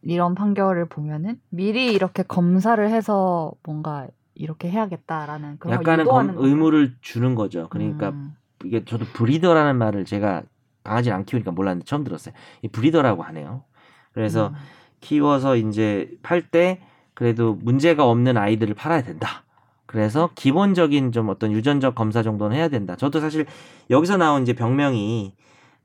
[0.03, 6.95] 이런 판결을 보면은 미리 이렇게 검사를 해서 뭔가 이렇게 해야겠다라는 그런 걸 약간은 검- 의무를
[7.01, 7.69] 주는 거죠.
[7.71, 8.37] 그러니까 음.
[8.65, 10.43] 이게 저도 브리더라는 말을 제가
[10.85, 12.35] 강아지를 안 키우니까 몰랐는데 처음 들었어요.
[12.63, 13.65] 이 브리더라고 하네요.
[14.13, 14.55] 그래서 음.
[15.01, 16.81] 키워서 이제 팔 때
[17.15, 19.45] 그래도 문제가 없는 아이들을 팔아야 된다.
[19.87, 22.95] 그래서 기본적인 좀 어떤 유전적 검사 정도는 해야 된다.
[22.95, 23.47] 저도 사실
[23.91, 25.35] 여기서 나온 이제 병명이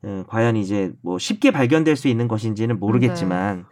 [0.04, 3.66] 어, 과연 이제 뭐 쉽게 발견될 수 있는 것인지는 모르겠지만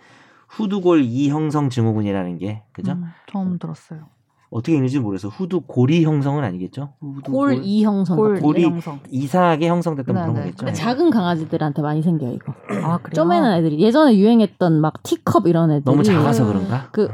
[0.56, 2.94] 후두골 이형성 증후군이라는 게 그죠?
[2.94, 4.02] 음, 처음 들었어요.
[4.50, 5.30] 어떻게 읽는지 모르겠어.
[5.30, 6.92] 후두 골이 형성은 아니겠죠?
[7.24, 9.00] 골 이형성 골 골이- 이형성.
[9.10, 10.40] 이상하게 형성됐던 네, 그런 네.
[10.42, 10.58] 거겠죠.
[10.66, 10.78] 근데 네.
[10.78, 12.54] 작은 강아지들한테 많이 생겨요 이거.
[12.84, 13.14] 아 그래요?
[13.14, 16.48] 쪼매는 애들이 예전에 유행했던 막 티컵 이런 애들이 너무 작아서 음.
[16.50, 16.90] 그런가?
[16.92, 17.10] 그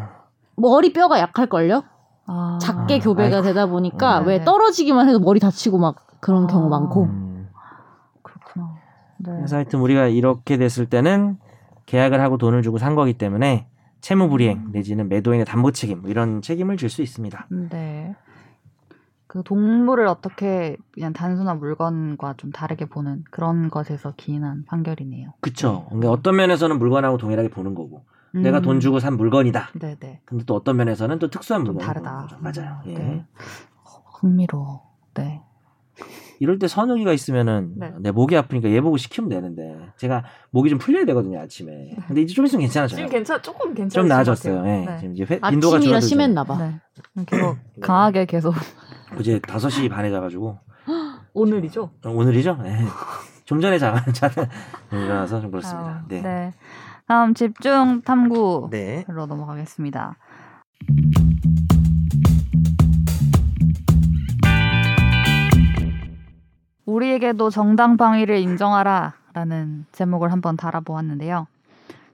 [0.55, 1.83] 머리 뼈가 약할 걸요.
[2.25, 3.47] 아, 작게 교배가 아이고.
[3.47, 4.43] 되다 보니까 네, 왜 네.
[4.43, 6.47] 떨어지기만 해도 머리 다치고 막 그런 아.
[6.47, 7.03] 경우 많고.
[7.03, 7.47] 음.
[8.23, 8.73] 그렇구나.
[9.19, 9.31] 네.
[9.35, 11.37] 그래서 하여튼 우리가 이렇게 됐을 때는
[11.87, 13.67] 계약을 하고 돈을 주고 산 거기 때문에
[14.01, 17.47] 채무 불이행 내지는 매도인의 담보 책임 뭐 이런 책임을 질 수 있습니다.
[17.71, 18.15] 네.
[19.25, 25.33] 그 동물을 어떻게 그냥 단순한 물건과 좀 다르게 보는 그런 것에서 기인한 판결이네요.
[25.41, 25.85] 그쵸?
[25.89, 28.61] 그러니까 어떤 면에서는 물건하고 동일하게 보는 거고 내가 음.
[28.61, 29.71] 돈 주고 산 물건이다.
[29.79, 30.21] 네네.
[30.25, 32.39] 근데 또 어떤 면에서는 또 특수한 좀 물건이 다르다.
[32.39, 32.81] 맞아요.
[32.87, 32.93] 예.
[32.93, 33.25] 네.
[34.19, 34.83] 흥미로워.
[35.15, 35.41] 네.
[36.39, 37.91] 이럴 때 선우기가 있으면은 네.
[37.99, 41.95] 내 목이 아프니까 얘 보고 시키면 되는데 제가 목이 좀 풀려야 되거든요 아침에.
[42.07, 43.07] 근데 이제 좀 있으면 괜찮아져요.
[43.07, 44.63] 괜찮 조금 괜찮 좀 나아졌어요.
[44.65, 44.85] 예.
[44.85, 44.97] 네.
[44.99, 46.07] 지금 이제 회, 빈도가 아침이라 줄어들죠.
[46.07, 46.57] 심했나 봐.
[46.57, 47.25] 네.
[47.25, 48.53] 계속 강하게 계속
[49.17, 50.59] 어제 5시 반에 자가지고
[51.33, 51.91] 오늘이죠.
[52.05, 52.59] 어, 오늘이죠?
[52.65, 52.77] 예.
[53.45, 54.49] 좀 전에 자, 자는
[54.91, 55.89] 일어나서 좀 그렇습니다.
[55.89, 56.21] 아, 네.
[56.21, 56.53] 네.
[57.07, 59.05] 다음 집중 탐구로 네.
[59.07, 60.17] 넘어가겠습니다.
[66.97, 71.45] 우리에게도 정당 방위를 인정하라라는 제목을 한번 달아보았는데요.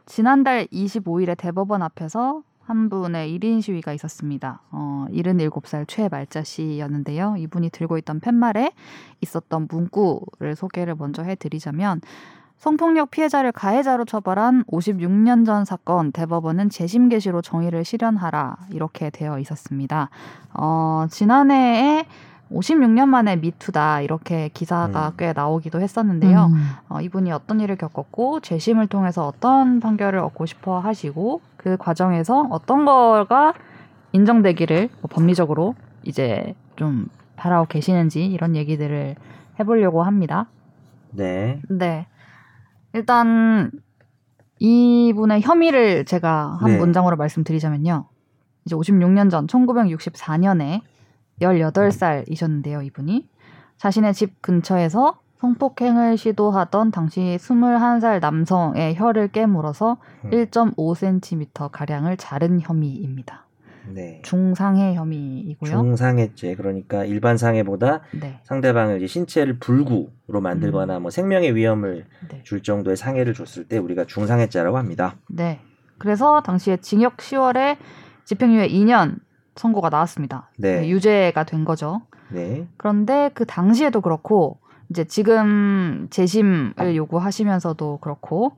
[0.06, 4.60] 지난달 25일에 대법원 앞에서 한 분의 1인 시위가 있었습니다.
[4.72, 7.36] 어, 77살 최말자 씨였는데요.
[7.38, 8.72] 이분이 들고 있던 팻말에
[9.22, 12.02] 있었던 문구를 소개를 먼저 해드리자면
[12.58, 20.10] 성폭력 피해자를 가해자로 처벌한 56년 전 사건 대법원은 재심 개시로 정의를 실현하라 이렇게 되어 있었습니다.
[20.54, 22.06] 어, 지난해에
[22.52, 25.14] 56년 만에 미투다 이렇게 기사가 음.
[25.18, 26.46] 꽤 나오기도 했었는데요.
[26.46, 26.70] 음.
[26.90, 32.86] 어, 이분이 어떤 일을 겪었고 재심을 통해서 어떤 판결을 얻고 싶어 하시고 그 과정에서 어떤
[32.86, 33.54] 거가
[34.12, 39.16] 인정되기를 뭐 법리적으로 이제 좀 바라고 계시는지 이런 얘기들을
[39.60, 40.48] 해보려고 합니다.
[41.12, 41.62] 네.
[41.70, 42.08] 네.
[42.94, 43.72] 일단
[44.60, 46.78] 이분의 혐의를 제가 한 네.
[46.78, 48.06] 문장으로 말씀드리자면요.
[48.66, 50.82] 이제 56년 전 1964년에
[51.41, 53.30] 18살이셨는데요, 이분이.
[53.78, 60.30] 자신의 집 근처에서 성폭행을 시도하던 당시 21살 남성의 혀를 깨물어서 음.
[60.30, 63.46] 1.5cm 가량을 자른 혐의입니다.
[63.89, 64.22] 네.
[64.24, 65.69] 중상해 혐의이고요.
[65.69, 68.39] 중상해죄 그러니까 일반 상해보다 네.
[68.43, 70.10] 상대방을 이제 신체를 불구로
[70.41, 72.41] 만들거나 뭐 생명의 위험을 네.
[72.43, 75.17] 줄 정도의 상해를 줬을 때 우리가 중상해죄라고 합니다.
[75.28, 75.60] 네.
[75.98, 77.78] 그래서 당시에 징역 10월에
[78.24, 79.19] 집행유예 2년
[79.56, 80.50] 선고가 나왔습니다.
[80.58, 80.88] 네.
[80.89, 82.02] 유죄가 된 거죠.
[82.30, 82.68] 네.
[82.78, 84.58] 그런데 그 당시에도 그렇고
[84.89, 88.54] 이제 지금 재심을 요구하시면서도 그렇고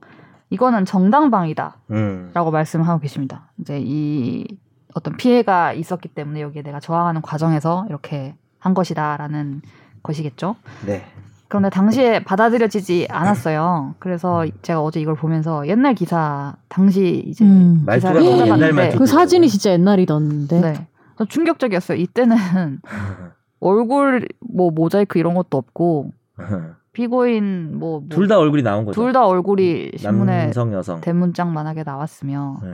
[0.50, 2.32] 이거는 정당방위다라고 음.
[2.32, 3.50] 말씀하고 계십니다.
[3.58, 4.46] 이제 이
[4.94, 9.62] 어떤 피해가 있었기 때문에 여기에 내가 저항하는 과정에서 이렇게 한 것이다라는
[10.02, 10.56] 것이겠죠.
[10.86, 11.04] 네.
[11.48, 13.94] 그런데 당시에 받아들여지지 않았어요.
[13.98, 17.86] 그래서 제가 어제 이걸 보면서 옛날 기사 당시 이제 음.
[17.92, 18.98] 기사를 찾아봤는데 말투.
[18.98, 20.60] 그 사진이 진짜 옛날이던데.
[20.60, 20.88] 네.
[21.18, 21.98] 저 충격적이었어요.
[21.98, 22.36] 이때는
[23.60, 26.10] 얼굴 뭐 모자이크 이런 것도 없고
[26.92, 29.00] 피고인 뭐, 뭐둘다 얼굴이 나온 거죠.
[29.00, 31.00] 둘 다 얼굴이 신문에 남성 여성.
[31.00, 32.70] 대문짝만하게 나왔으며 네.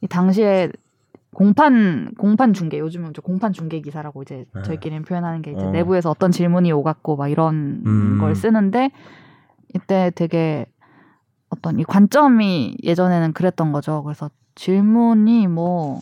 [0.00, 0.70] 이 당시에
[1.38, 4.62] 공판 공판 중계 요즘은 이제 공판 중계 기사라고 이제 네.
[4.62, 5.70] 저희끼리는 표현하는 게 이제 어.
[5.70, 8.18] 내부에서 어떤 질문이 오갔고 막 이런 음.
[8.18, 8.90] 걸 쓰는데
[9.72, 10.66] 이때 되게
[11.48, 14.02] 어떤 이 관점이 예전에는 그랬던 거죠.
[14.02, 16.00] 그래서 질문이 뭐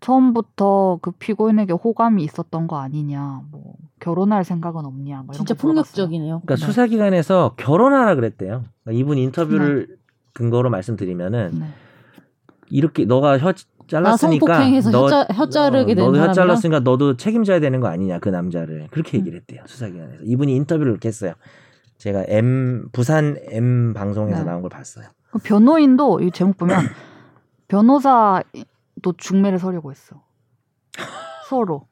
[0.00, 5.54] 처음부터 그 피고인에게 호감이 있었던 거 아니냐, 뭐 결혼할 생각은 없냐, 뭐 이런 진짜.
[5.54, 6.42] 폭력적이네요.
[6.44, 6.60] 그러니까 네.
[6.60, 8.64] 수사기관에서 결혼하라 그랬대요.
[8.84, 9.96] 그러니까 이분 인터뷰를
[10.34, 11.66] 근거로 말씀드리면은 네.
[12.68, 13.52] 이렇게 너가 혀 아,
[13.88, 17.88] 잘랐으니까 성폭행해서 너, 혀, 자, 혀 자르게 된 너도 혀 잘랐으니까 너도 책임져야 되는 거
[17.88, 19.20] 아니냐 그 남자를 그렇게 음.
[19.20, 21.32] 얘기를 했대요 수사기관에서 이분이 인터뷰를 이렇게 했어요.
[21.98, 24.44] 제가 M 부산 M 방송에서 네.
[24.44, 25.06] 나온 걸 봤어요.
[25.30, 26.78] 그 변호인도 이 제목 보면
[27.68, 30.22] 변호사도 중매를 서려고 했어.
[31.48, 31.86] 서로.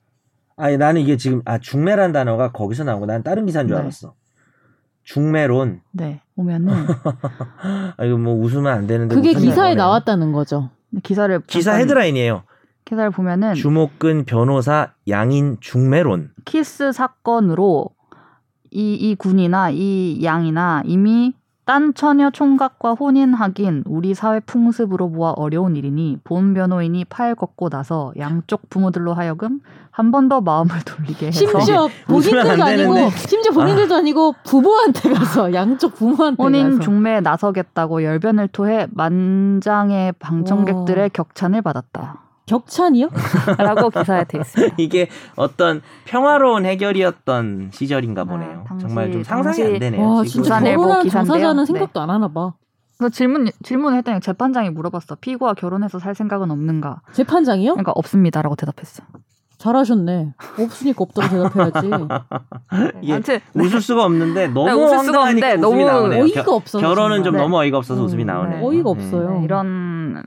[0.57, 3.83] 아니 나는 이게 지금 아 중매란 단어가 거기서 거난 다른 기사인 줄 네.
[3.83, 4.15] 알았어.
[5.05, 5.83] 중매론.
[5.93, 6.23] 네.
[6.37, 6.73] 보면은
[7.97, 9.75] 아 이거 뭐 웃으면 안 되는데 그게 기사에 뭐래요.
[9.77, 10.71] 나왔다는 거죠.
[11.03, 12.45] 기사를 기사 헤드라인이에요.
[12.85, 16.33] 기사를 보면은 주목근 변호사 양인 중매론.
[16.45, 17.91] 키스 사건으로
[18.71, 25.31] 이, 이 군이나 이 양이나 이미 딴 처녀 총각과 혼인 하긴 우리 사회 풍습으로 보아
[25.33, 31.29] 어려운 일이니 본 변호인이 팔 걷고 나서 양쪽 부모들로 하여금 한 번 더 마음을 돌리게
[31.29, 33.11] 해서 심지어 안 본인들도 아니고.
[33.17, 40.15] 심지어 본인들도 아 니고 부부한테 가서 양쪽 부모한테 혼인 가서 중매에 나서겠다고 열변을 토해 만장의
[40.19, 41.09] 방청객들의 와.
[41.13, 42.24] 격찬을 받았다.
[42.47, 43.09] 격찬이요?
[43.59, 44.75] 라고 기사에 돼 있습니다.
[44.79, 48.63] 이게 어떤 평화로운 해결이었던 시절인가 보네요.
[48.65, 50.03] 아, 당시- 정말 좀 상상이 안 당시- 되네요.
[50.09, 50.43] 와 지금.
[50.43, 51.33] 진짜 결혼한 기사인데요.
[51.33, 51.67] 당사자는 네.
[51.67, 52.53] 생각도 안 하나 봐.
[52.99, 55.17] 그래서 질문 질문을 했더니 재판장이 물어봤어.
[55.21, 57.01] 피고와 결혼해서 살 생각은 없는가?
[57.13, 57.73] 재판장이요?
[57.73, 59.03] 그러니까 없습니다라고 대답했어.
[59.59, 60.35] 잘하셨네.
[60.61, 61.91] 없으니까 없다고 대답해야지.
[63.03, 66.23] 이게 아무튼 웃을 수가 없는데 너무 네, 웃을 수가 황당하니까 없는데 웃음이 너무 나오네요.
[66.25, 66.79] 어이가 겨- 없어.
[66.79, 67.41] 결혼은 좀 네.
[67.41, 68.59] 너무 어이가 없어서 음, 웃음이 나오네요.
[68.61, 68.65] 네.
[68.67, 68.91] 어이가 네.
[68.91, 69.31] 없어요.
[69.39, 70.23] 네, 이런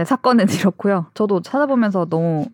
[0.00, 1.06] 네, 사건은 이렇고요.
[1.12, 2.46] 저도 찾아보면서 너무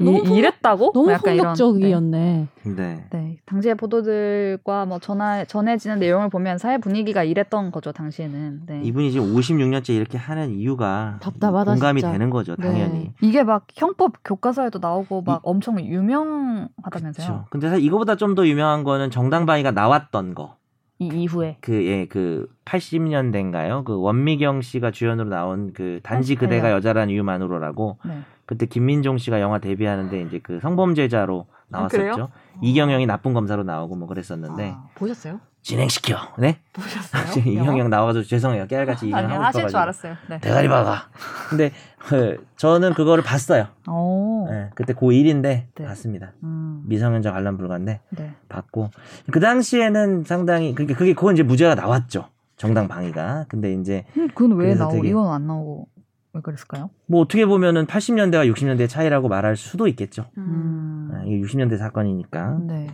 [0.00, 0.92] 이, 너무 폭력- 이랬다고?
[0.94, 2.48] 너무 약간 폭력적이었네.
[2.62, 2.74] 네.
[2.74, 3.04] 네.
[3.10, 3.36] 네.
[3.46, 8.60] 당시의 보도들과 뭐 전화 전해지는 내용을 보면 사회 분위기가 이랬던 거죠 당시에는.
[8.66, 8.80] 네.
[8.84, 12.12] 이분이 지금 56년째 이렇게 하는 이유가 답답하다, 공감이 진짜.
[12.12, 12.66] 되는 거죠, 네.
[12.68, 13.12] 당연히.
[13.20, 17.26] 이게 막 형법 교과서에도 나오고 막 이- 엄청 유명하다면서요.
[17.26, 17.44] 그렇죠.
[17.50, 20.56] 근데 사실 이거보다 좀 더 유명한 거는 정당방위가 나왔던 거.
[20.98, 21.58] 이 이후에.
[21.60, 23.84] 그, 예, 그, 80년대인가요?
[23.84, 26.74] 그 원미경 씨가 주연으로 나온 그 단지 아, 그대가 네.
[26.74, 28.20] 여자란 이유만으로라고 네.
[28.46, 31.58] 그때 김민종 씨가 영화 데뷔하는데 이제 그 성범죄자로 아?
[31.68, 32.30] 나왔었죠.
[32.62, 35.40] 이경영이 나쁜 검사로 나오고 뭐 그랬었는데 아, 보셨어요?
[35.72, 36.16] 진행시켜.
[36.38, 36.58] 네?
[36.72, 37.44] 보셨어요?
[37.44, 38.66] 이경영 나와가지고 죄송해요.
[38.66, 39.78] 깨알같이 얘기하고 하실 줄 싶어가지고.
[39.78, 40.14] 알았어요.
[40.30, 40.38] 네.
[40.40, 41.08] 대가리 박아.
[41.50, 43.66] 근데 그, 저는 그거를 봤어요.
[43.86, 44.48] 오.
[44.50, 45.42] 예, 그때 고1인데
[45.74, 45.84] 네.
[45.84, 46.32] 봤습니다.
[46.42, 46.84] 음.
[46.86, 48.32] 미성년자 관람 불가인데 네.
[48.48, 48.90] 봤고
[49.30, 52.28] 그 당시에는 상당히 그게 그게 그건 이제 무죄가 나왔죠.
[52.56, 53.44] 정당 방위가.
[53.48, 55.86] 근데 이제 음, 그건 왜 나오고 되게- 이건 안 나오고
[56.32, 56.88] 왜 그랬을까요?
[57.06, 60.24] 뭐 어떻게 보면은 80년대와 60년대 차이라고 말할 수도 있겠죠.
[60.38, 61.10] 음.
[61.12, 62.58] 아, 이게 60년대 사건이니까.
[62.62, 62.86] 네.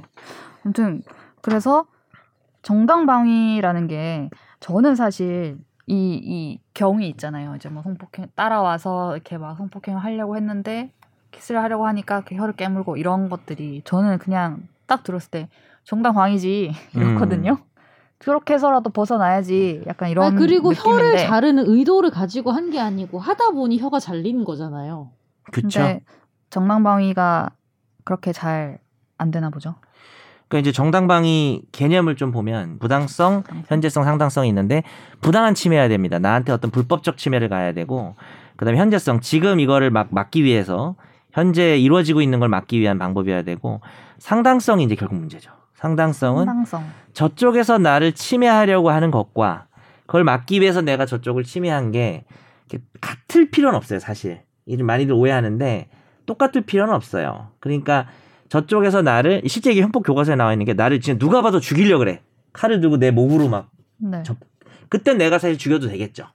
[0.64, 1.02] 아무튼
[1.40, 1.86] 그래서
[2.64, 7.54] 정당방위라는 게 저는 사실 이, 이 경위 있잖아요.
[7.56, 10.90] 이제 뭐 성폭행 따라와서 이렇게 막 성폭행을 하려고 했는데
[11.30, 15.48] 키스를 하려고 하니까 이렇게 혀를 깨물고 이런 것들이 저는 그냥 딱 들었을 때
[15.84, 17.58] 정당방위지 이렇거든요.
[18.18, 21.26] 그렇게 해서라도 벗어나야지 약간 이런 아, 그리고 혀를 느낌인데.
[21.28, 25.10] 자르는 의도를 가지고 한 게 아니고 하다 보니 혀가 잘리는 거잖아요.
[25.52, 25.80] 그쵸.
[25.80, 26.00] 근데
[26.50, 27.50] 정당방위가
[28.04, 28.78] 그렇게 잘
[29.16, 29.76] 안 되나 보죠.
[30.54, 34.84] 그러니까 이제 정당방위 개념을 좀 보면 부당성, 현재성, 상당성이 있는데
[35.20, 36.20] 부당한 침해해야 됩니다.
[36.20, 38.14] 나한테 어떤 불법적 침해를 가야 되고
[38.54, 40.94] 그다음에 현재성 지금 이거를 막 막기 위해서
[41.32, 43.80] 현재 이루어지고 있는 걸 막기 위한 방법이어야 되고
[44.18, 45.50] 상당성이 이제 결국 문제죠.
[45.74, 46.84] 상당성은 상당성.
[47.14, 49.66] 저쪽에서 나를 침해하려고 하는 것과
[50.06, 52.24] 그걸 막기 위해서 내가 저쪽을 침해한 게
[53.00, 54.42] 같을 필요는 없어요, 사실.
[54.70, 55.88] 좀 많이들 오해하는데
[56.26, 57.48] 똑같을 필요는 없어요.
[57.58, 58.06] 그러니까
[58.58, 62.20] 저쪽에서 나를 실제 이게 형법 교과서에 나와 있는 게 나를 진짜 누가 봐도 죽이려 그래.
[62.52, 64.22] 칼을 들고 내 목으로 막 네.
[64.24, 64.36] 저-
[64.88, 66.26] 그때 내가 사실 죽여도 되겠죠.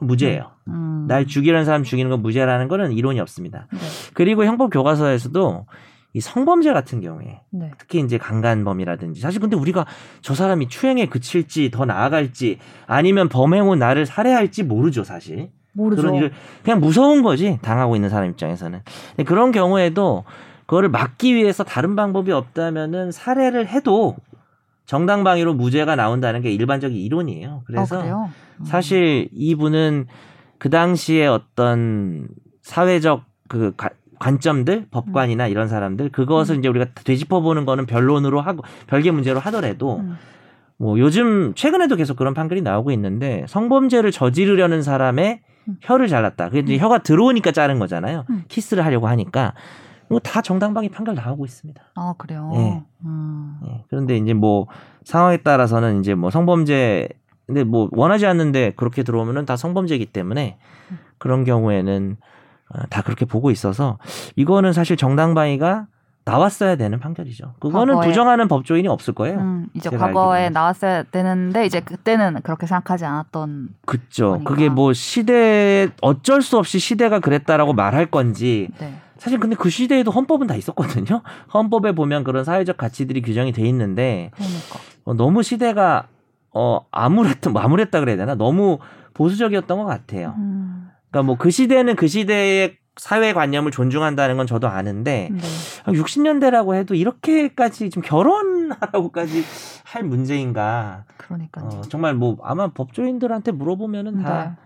[0.00, 0.52] 무죄예요.
[0.68, 1.04] 음.
[1.06, 3.66] 날 죽이려는 사람 죽이는 건 무죄라는 거는 이론이 없습니다.
[3.70, 3.78] 네.
[4.14, 5.66] 그리고 형법 교과서에서도
[6.14, 7.70] 이 성범죄 같은 경우에 네.
[7.76, 9.84] 특히 이제 강간범이라든지 사실 근데 우리가
[10.22, 16.00] 저 사람이 추행에 그칠지 더 나아갈지 아니면 범행 후 나를 살해할지 모르죠 사실 모르죠.
[16.00, 16.32] 그런 일을
[16.64, 18.80] 그냥 무서운 거지 당하고 있는 사람 입장에서는
[19.26, 20.24] 그런 경우에도
[20.70, 24.14] 그거를 막기 위해서 다른 방법이 없다면은 살해를 해도
[24.86, 28.30] 정당방위로 무죄가 나온다는 게 일반적인 이론이에요 그래서 아, 그래요?
[28.60, 28.64] 음.
[28.64, 30.06] 사실 이분은
[30.58, 32.28] 그 당시에 어떤
[32.62, 33.90] 사회적 그 가-
[34.20, 39.96] 관점들, 법관이나 이런 사람들 그것을 이제 우리가 되짚어 보는 거는 변론으로 하고 별개 문제로 하더라도
[39.98, 40.18] 음.
[40.76, 45.76] 뭐 요즘 최근에도 계속 그런 판결이 나오고 있는데 성범죄를 저지르려는 사람의 음.
[45.80, 46.50] 혀를 잘랐다.
[46.50, 48.24] 그게 이제 혀가 들어오니까 자른 거잖아요.
[48.30, 48.44] 음.
[48.46, 49.54] 키스를 하려고 하니까
[50.18, 51.80] 다 정당방위 판결 나오고 있습니다.
[51.94, 52.50] 아 그래요.
[52.54, 52.82] 예.
[53.04, 53.58] 음.
[53.66, 53.84] 예.
[53.88, 54.66] 그런데 이제 뭐
[55.04, 57.08] 상황에 따라서는 이제 뭐 성범죄
[57.46, 60.58] 근데 뭐 원하지 않는데 그렇게 들어오면은 다 성범죄이기 때문에
[61.18, 62.16] 그런 경우에는
[62.74, 63.98] 어, 다 그렇게 보고 있어서
[64.36, 65.86] 이거는 사실 정당방위가
[66.24, 67.54] 나왔어야 되는 판결이죠.
[67.58, 68.08] 그거는 과거에.
[68.08, 69.38] 부정하는 법조인이 없을 거예요.
[69.38, 70.52] 음, 이제 과거에 알기로는.
[70.52, 74.40] 나왔어야 되는데 이제 그때는 그렇게 생각하지 않았던 그죠.
[74.44, 78.94] 그게 뭐 시대 어쩔 수 없이 시대가 그랬다라고 말할 건지 네.
[79.20, 81.22] 사실 근데 그 시대에도 헌법은 다 있었거든요.
[81.52, 86.08] 헌법에 보면 그런 사회적 가치들이 규정이 돼 있는데 그러니까 어, 너무 시대가
[86.52, 88.78] 어 암울했다 뭐 암울했다 그래야 되나 너무
[89.14, 90.34] 보수적이었던 것 같아요.
[90.38, 95.40] 음, 그러니까 뭐 그 시대는 그 시대의 사회 관념을 존중한다는 건 저도 아는데 네.
[95.86, 99.44] 60년대라고 해도 이렇게까지 좀 결혼하라고까지
[99.84, 101.04] 할 문제인가?
[101.16, 101.66] 그러니까요.
[101.66, 104.56] 어, 정말 뭐 아마 법조인들한테 물어보면은 다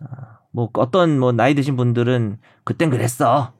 [0.00, 0.06] 네.
[0.50, 3.52] 뭐 어떤 뭐 나이 드신 분들은 그땐 그랬어.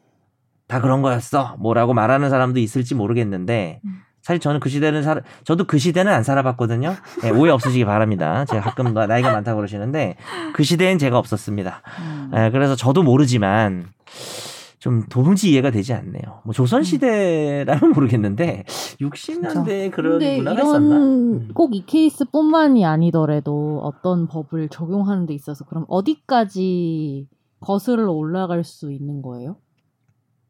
[0.68, 1.56] 다 그런 거였어.
[1.58, 3.90] 뭐라고 말하는 사람도 있을지 모르겠는데 음.
[4.22, 6.94] 사실 저는 그 시대는 살 저도 그 시대는 안 살아봤거든요.
[7.22, 8.44] 네, 오해 없으시기 바랍니다.
[8.44, 10.16] 제가 가끔 나- 나이가 많다고 그러시는데
[10.52, 11.82] 그 시대엔 제가 없었습니다.
[12.00, 12.30] 음.
[12.36, 13.86] 예, 그래서 저도 모르지만
[14.78, 16.42] 좀 도무지 이해가 되지 않네요.
[16.44, 18.64] 뭐 조선 시대라면 모르겠는데
[19.00, 20.96] 60년대에 그런 문화가 있었나?
[20.96, 21.48] 음.
[21.54, 27.26] 꼭이 케이스뿐만이 아니더라도 어떤 법을 적용하는 데 있어서 그럼 어디까지
[27.60, 29.56] 거슬러 올라갈 수 있는 거예요?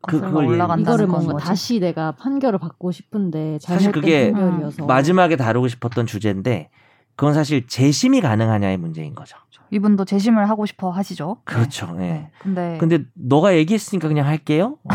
[0.07, 1.45] 그- 거슬러 그걸 올라간다는 이거를 건 뭔가?
[1.45, 6.71] 다시 내가 판결을 받고 싶은데 사실 잘못된 그게 판결이어서 마지막에 다루고 싶었던 주제인데
[7.17, 9.37] 그건 사실 재심이 가능하냐의 문제인 거죠.
[9.71, 11.39] 이분도 재심을 하고 싶어 하시죠.
[11.45, 11.95] 그렇죠.
[12.01, 12.31] 예.
[12.45, 12.79] 네.
[12.79, 14.77] 근데 근데 너가 얘기했으니까 그냥 할게요.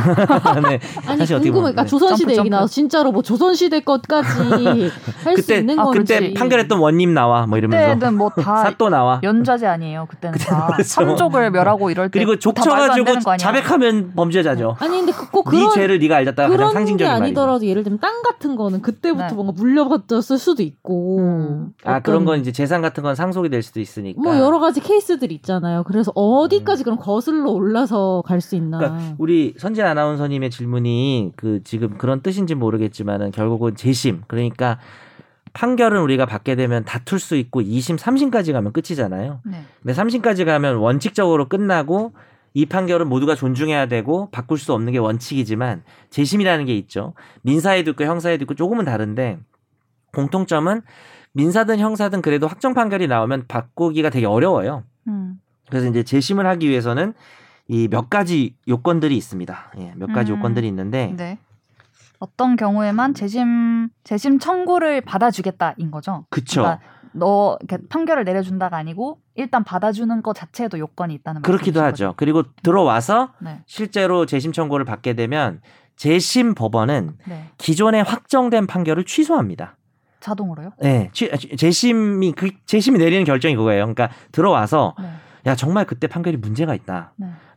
[0.68, 0.80] 네.
[1.08, 1.72] 아니 사실 어떻게 궁금해.
[1.74, 1.88] 그러니까 네.
[1.90, 2.50] 조선시대 점프, 얘기.
[2.50, 4.90] 나와서 진짜로 뭐 조선시대 것까지
[5.24, 9.20] 할 수 있는 아, 거는 그때 판결했던 원님 나와 뭐 이러면서 그때는 뭐다 사또 나와.
[9.24, 10.08] 연좌제 아니에요.
[10.10, 10.84] 그때는 다 그렇죠.
[10.84, 13.38] 삼족을 멸하고 이럴 때 그리고 족다 말도 안 쳐가지고 되는 거 아니야?
[13.38, 14.76] 자백하면 범죄자죠.
[14.80, 17.24] 아니 근데 그- 꼭네 그런 죄를 네가 알렸다가 가장 상징적인 말이죠.
[17.26, 19.34] 아니더라도 예를 들면 땅 같은 거는 그때부터 네.
[19.36, 21.74] 뭔가 물려받았을 수도 있고 음.
[21.84, 24.22] 아 그런 건 이제 재산 같은 건 상속이 될 수도 있으니까.
[24.22, 25.84] 뭐 여러 가지 케이스들이 있잖아요.
[25.84, 28.78] 그래서 어디까지 그럼 거슬러 올라서 갈 수 있나?
[28.78, 28.80] 음.
[28.80, 34.80] 그러니까 우리 선재 아나운서님의 질문이 그 지금 그런 뜻인지 모르겠지만은 결국은 재심 그러니까
[35.54, 39.42] 판결은 우리가 받게 되면 다툴 수 있고 2심, 3심까지 가면 끝이잖아요.
[39.46, 39.64] 네.
[39.82, 42.14] 근데 3심까지 가면 원칙적으로 끝나고
[42.56, 47.14] 이 판결은 모두가 존중해야 되고 바꿀 수 없는 게 원칙이지만 재심이라는 게 있죠.
[47.44, 49.40] 민사에도 있고 형사에도 있고 조금은 다른데
[50.14, 50.82] 공통점은
[51.34, 54.84] 민사든 형사든 그래도 확정 판결이 나오면 바꾸기가 되게 어려워요.
[55.08, 55.40] 음.
[55.70, 57.14] 그래서 이제 재심을 하기 위해서는
[57.68, 59.72] 이 몇 가지 요건들이 있습니다.
[59.80, 60.38] 예, 몇 가지 음.
[60.38, 61.40] 요건들이 있는데 네.
[62.20, 66.26] 어떤 경우에만 재심 재심 청구를 받아주겠다인 거죠.
[66.30, 66.62] 그쵸.
[66.62, 72.14] 그러니까 너 이렇게 판결을 내려준다가 아니고 일단 받아주는 것 자체에도 요건이 있다는 그렇기도 말씀이신 하죠.
[72.18, 73.38] 그리고 들어와서 거죠?
[73.40, 73.62] 네.
[73.66, 75.62] 실제로 재심 청구를 받게 되면
[75.96, 77.50] 재심 법원은 네.
[77.58, 79.78] 기존에 확정된 판결을 취소합니다.
[80.24, 80.72] 자동으로요?
[80.82, 83.84] 네, 취- 재심이 그 재심이 내리는 결정이 그거예요.
[83.84, 85.06] 그러니까 들어와서 네.
[85.46, 86.80] 야 정말 그때 판결이 문제가 네.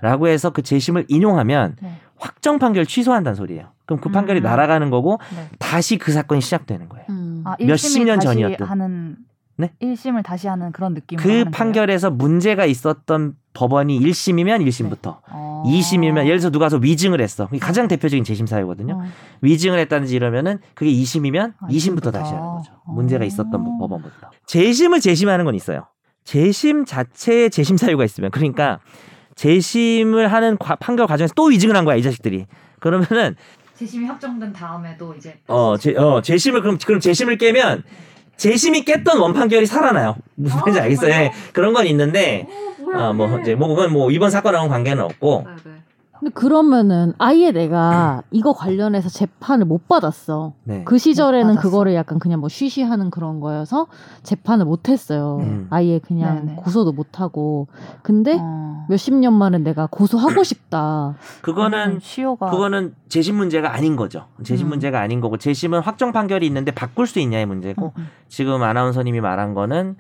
[0.01, 1.93] 있다라고 해서 그 재심을 인용하면 네.
[2.19, 3.69] 확정 판결 취소한다는 소리예요.
[3.87, 4.43] 그럼 그 판결이 음.
[4.43, 5.49] 날아가는 거고 네.
[5.61, 7.07] 다시 그 사건이 시작되는 거예요.
[7.11, 7.43] 음.
[7.47, 8.67] 아, 몇십 년 다시 전이었든.
[8.67, 9.17] 하는
[9.59, 9.73] 네?
[9.81, 11.51] 1심을 다시 하는 그런 느낌으로 그 하는 거예요?
[11.51, 15.63] 판결에서 문제가 있었던 법원이 1심이면 1심부터 어.
[15.67, 17.47] 2심이면 예를 들어서 누가 서 위증을 했어.
[17.47, 18.95] 그게 가장 대표적인 재심 사유거든요.
[18.95, 19.05] 어.
[19.41, 22.11] 위증을 했다든지 이러면은 그게 2심이면 아, 2심부터 이심부터.
[22.11, 22.73] 다시 하는 거죠.
[22.85, 22.93] 어.
[22.93, 24.31] 문제가 있었던 법원부터.
[24.47, 25.87] 재심을 재심하는 건 있어요.
[26.25, 28.81] 재심 자체에 재심 사유가 있으면 그러니까
[29.37, 32.47] 재심을 하는 과- 판결 과정에서 또 위증을 한 거야 이 자식들이.
[32.81, 33.37] 그러면은
[33.75, 37.85] 재심이 확정된 다음에도 이제 어, 재, 어 재심을 그럼 그럼 재심을 깨면
[38.37, 40.17] 재심이 깼던 원 판결이 살아나요.
[40.35, 41.11] 무슨 말인지 알겠어요?
[41.11, 42.47] 예, 그런 건 있는데
[42.95, 45.47] 어, 뭐 이제 뭐 그건 뭐 이번 사건하고는 관계는 없고
[46.19, 50.55] 근데 그러면은 아예 내가 이거 관련해서 재판을 못 받았어.
[50.65, 50.83] 네.
[50.85, 51.57] 그 시절에는.
[51.57, 53.87] 그거를 약간 그냥 뭐 쉬쉬하는 그런 거여서
[54.23, 55.39] 재판을 못 했어요.
[55.41, 55.67] 음.
[55.71, 56.57] 아예 그냥 네네.
[56.57, 57.67] 고소도 못 하고.
[58.03, 58.87] 근데 어.
[58.89, 61.15] 몇십 년 만에 내가 고소하고 싶다.
[61.43, 64.27] 그거는 시효가 그거는 재심 문제가 아닌 거죠.
[64.43, 64.71] 재심 음.
[64.71, 69.55] 문제가 아닌 거고 재심은 확정 판결이 있는데 바꿀 수 있냐의 문제고 음, 지금 아나운서님이 말한
[69.55, 69.97] 거는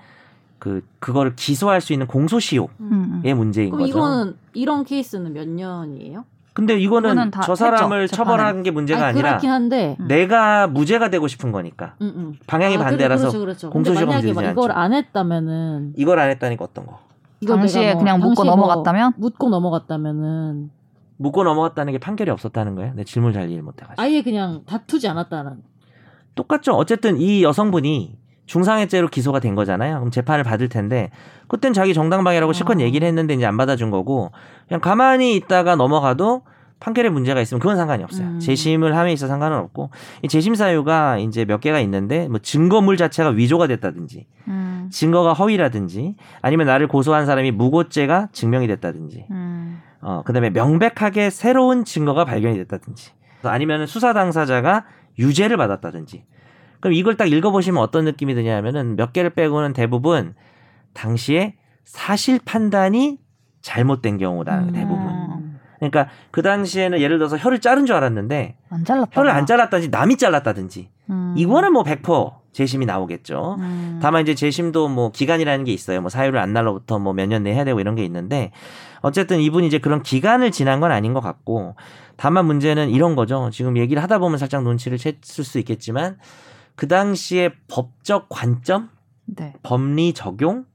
[0.58, 3.36] 그 그거를 기소할 수 있는 공소시효의 음, 음.
[3.36, 3.90] 문제인 그럼 거죠.
[3.98, 6.24] 이거는 이런 케이스는 몇 년이에요?
[6.54, 9.96] 근데 이거는 저 사람을 했죠, 처벌하는 게 문제가 아니, 아니라 그렇긴 한데.
[10.00, 10.08] 음.
[10.08, 12.34] 내가 무죄가 되고 싶은 거니까 음, 음.
[12.46, 13.70] 방향이 아, 반대라서 그렇죠, 그렇죠.
[13.70, 14.72] 공소시효가 막 문제되지 이걸.
[14.72, 16.98] 안 했다면은 이걸 안 했다니까 어떤 거?
[17.46, 20.70] 당시에 뭐 그냥 묻고 당시에 뭐 넘어갔다면 묻고 넘어갔다면은
[21.18, 22.94] 묻고 넘어갔다는 게 판결이 없었다는 거예요.
[22.94, 24.00] 내 질문 잘 이해 못해가지고.
[24.00, 25.62] 아예 그냥 다투지 않았다는.
[26.34, 26.72] 똑같죠.
[26.72, 28.16] 어쨌든 이 여성분이
[28.46, 29.96] 중상해죄로 기소가 된 거잖아요.
[29.98, 31.10] 그럼 재판을 받을 텐데
[31.48, 32.80] 그땐 자기 정당방위라고 실컷 아.
[32.80, 34.32] 얘기를 했는데 이제 안 받아준 거고
[34.68, 36.42] 그냥 가만히 있다가 넘어가도
[36.78, 38.26] 판결에 문제가 있으면 그건 상관이 없어요.
[38.26, 38.38] 음.
[38.38, 39.90] 재심을 함에 있어 상관은 없고
[40.22, 44.88] 이 재심 사유가 이제 몇 개가 있는데 뭐 증거물 자체가 위조가 됐다든지 음.
[44.92, 49.80] 증거가 허위라든지 아니면 나를 고소한 사람이 무고죄가 증명이 됐다든지 음.
[50.02, 54.84] 어 그다음에 명백하게 새로운 증거가 발견이 됐다든지 아니면 수사 당사자가
[55.18, 56.24] 유죄를 받았다든지
[56.80, 60.34] 그럼 이걸 딱 읽어보시면 어떤 느낌이 드냐면은 몇 개를 빼고는 대부분
[60.94, 61.54] 당시에
[61.84, 63.18] 사실 판단이
[63.62, 64.72] 잘못된 경우다 음.
[64.72, 69.10] 대부분 그러니까 그 당시에는 예를 들어서 혀를 자른 줄 알았는데 안 잘랐다.
[69.12, 71.34] 혀를 안 잘랐다든지 남이 잘랐다든지 음.
[71.36, 73.56] 이거는 뭐 100% 재심이 나오겠죠.
[73.58, 73.98] 음.
[74.00, 76.00] 다만 이제 재심도 뭐 기간이라는 게 있어요.
[76.00, 78.52] 뭐 사유를 안 날로부터 뭐 몇 년 내에 해야 되고 이런 게 있는데
[79.02, 81.76] 어쨌든 이분이 이제 그런 기간을 지난 건 아닌 것 같고
[82.16, 83.50] 다만 문제는 이런 거죠.
[83.52, 86.16] 지금 얘기를 하다 보면 살짝 눈치를 챘을 수 있겠지만
[86.76, 88.90] 그 당시에 법적 관점,
[89.24, 89.54] 네.
[89.62, 90.66] 법리 적용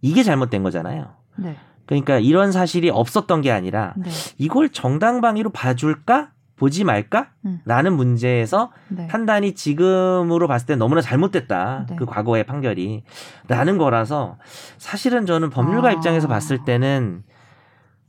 [0.00, 1.10] 이게 잘못된 거잖아요.
[1.36, 1.56] 네.
[1.86, 4.10] 그러니까 이런 사실이 없었던 게 아니라 네.
[4.38, 7.30] 이걸 정당방위로 봐줄까 보지 말까?
[7.44, 7.60] 음.
[7.64, 9.08] 라는 문제에서 네.
[9.08, 11.86] 판단이 지금으로 봤을 때 너무나 잘못됐다.
[11.88, 11.96] 네.
[11.96, 13.02] 그 과거의 판결이.
[13.48, 14.38] 라는 거라서
[14.78, 15.92] 사실은 저는 법률가 아.
[15.92, 17.24] 입장에서 봤을 때는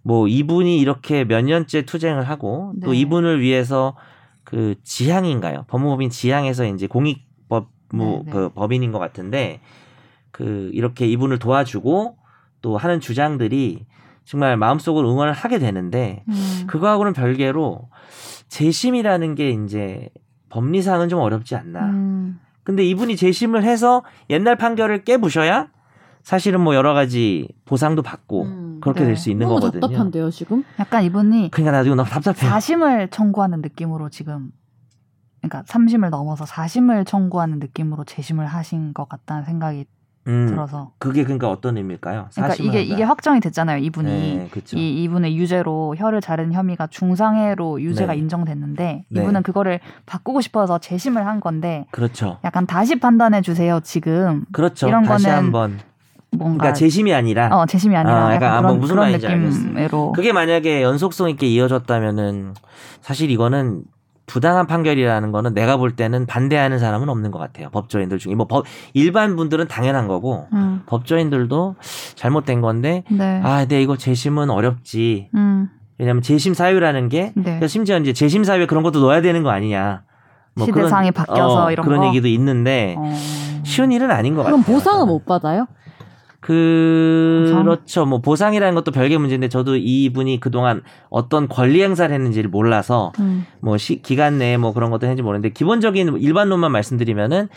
[0.04, 3.00] 뭐 이분이 이렇게 몇 년째 투쟁을 하고 또 네.
[3.00, 3.96] 이분을 위해서
[4.54, 5.66] 그 지향인가요?
[5.68, 8.32] 법무법인 지향에서 이제 공익법 무 네, 네.
[8.32, 9.62] 그 법인인 것 같은데
[10.30, 12.18] 그 이렇게 이분을 도와주고
[12.62, 13.88] 또 하는 주장들이
[14.26, 16.66] 정말 마음속으로 응원을 하게 되는데 음.
[16.68, 17.90] 그거하고는 별개로
[18.48, 20.10] 재심이라는 게 이제
[20.50, 21.88] 법리상은 좀 어렵지 않나.
[21.88, 22.40] 음.
[22.64, 25.70] 근데 이분이 재심을 해서 옛날 판결을 깨부셔야
[26.22, 29.06] 사실은 뭐 여러 가지 보상도 받고 음, 그렇게 네.
[29.08, 29.82] 될수 있는 너무 거거든요.
[29.82, 30.64] 답답한데요 지금?
[30.80, 32.50] 약간 이분이 그러니까 나도 이거 너무 답답해요.
[32.50, 34.52] 사심을 청구하는 느낌으로 지금
[35.42, 39.86] 그러니까 삼심을 넘어서 사심을 청구하는 느낌으로 재심을 하신 것 같다는 생각이
[40.26, 42.30] 음, 들어서 그게 그러니까 어떤 의미일까요?
[42.34, 42.94] 그러니까 이게 한다.
[42.94, 44.78] 이게 확정이 됐잖아요 이분이 네, 그렇죠.
[44.78, 48.20] 이 이분의 유죄로 혀를 자른 혐의가 중상해로 유죄가 네.
[48.20, 49.22] 인정됐는데 네.
[49.22, 52.40] 이분은 그거를 바꾸고 싶어서 재심을 한 건데 그렇죠.
[52.46, 54.88] 약간 다시 판단해 주세요 지금 그렇죠.
[54.88, 55.80] 이런 다시 거는 한번
[56.38, 59.12] 뭔가 그러니까 재심이 아니라 어 재심이 아니라 아, 약간, 약간 그런, 뭐 무슨 그런.
[59.12, 62.54] 느낌으로 그게 만약에 연속성 있게 이어졌다면은
[63.02, 63.84] 사실 이거는
[64.26, 67.70] 부당한 판결이라는 거는 내가 볼 때는 반대하는 사람은 없는 것 같아요.
[67.72, 71.76] 법조인들 중에 뭐 법, 일반 분들은 당연한 거고 음, 법조인들도
[72.16, 73.42] 잘못된 건데 네.
[73.44, 75.30] 아, 근데 이거 재심은 어렵지.
[75.36, 75.68] 음,
[75.98, 77.44] 왜냐면 재심 사유라는 게 네.
[77.44, 80.04] 그러니까 심지어 이제 재심 사유에 그런 것도 넣어야 되는 거 아니냐.
[80.56, 82.08] 뭐 시대상이 바뀌어서 어, 이런 그런 거?
[82.08, 83.14] 얘기도 있는데 어.
[83.64, 84.74] 쉬운 일은 아닌 것 그럼 같아요.
[84.76, 85.14] 보상은 저는.
[85.14, 85.68] 못 받아요?
[86.44, 88.06] 그렇죠.
[88.06, 93.78] 뭐 보상이라는 것도 별개 문제인데 저도 이분이 그동안 어떤 권리 행사를 했는지를 몰라서 음, 뭐
[93.78, 97.48] 시, 기간 내에 뭐 그런 것도 했는지 모르는데 기본적인 일반론만 말씀드리면은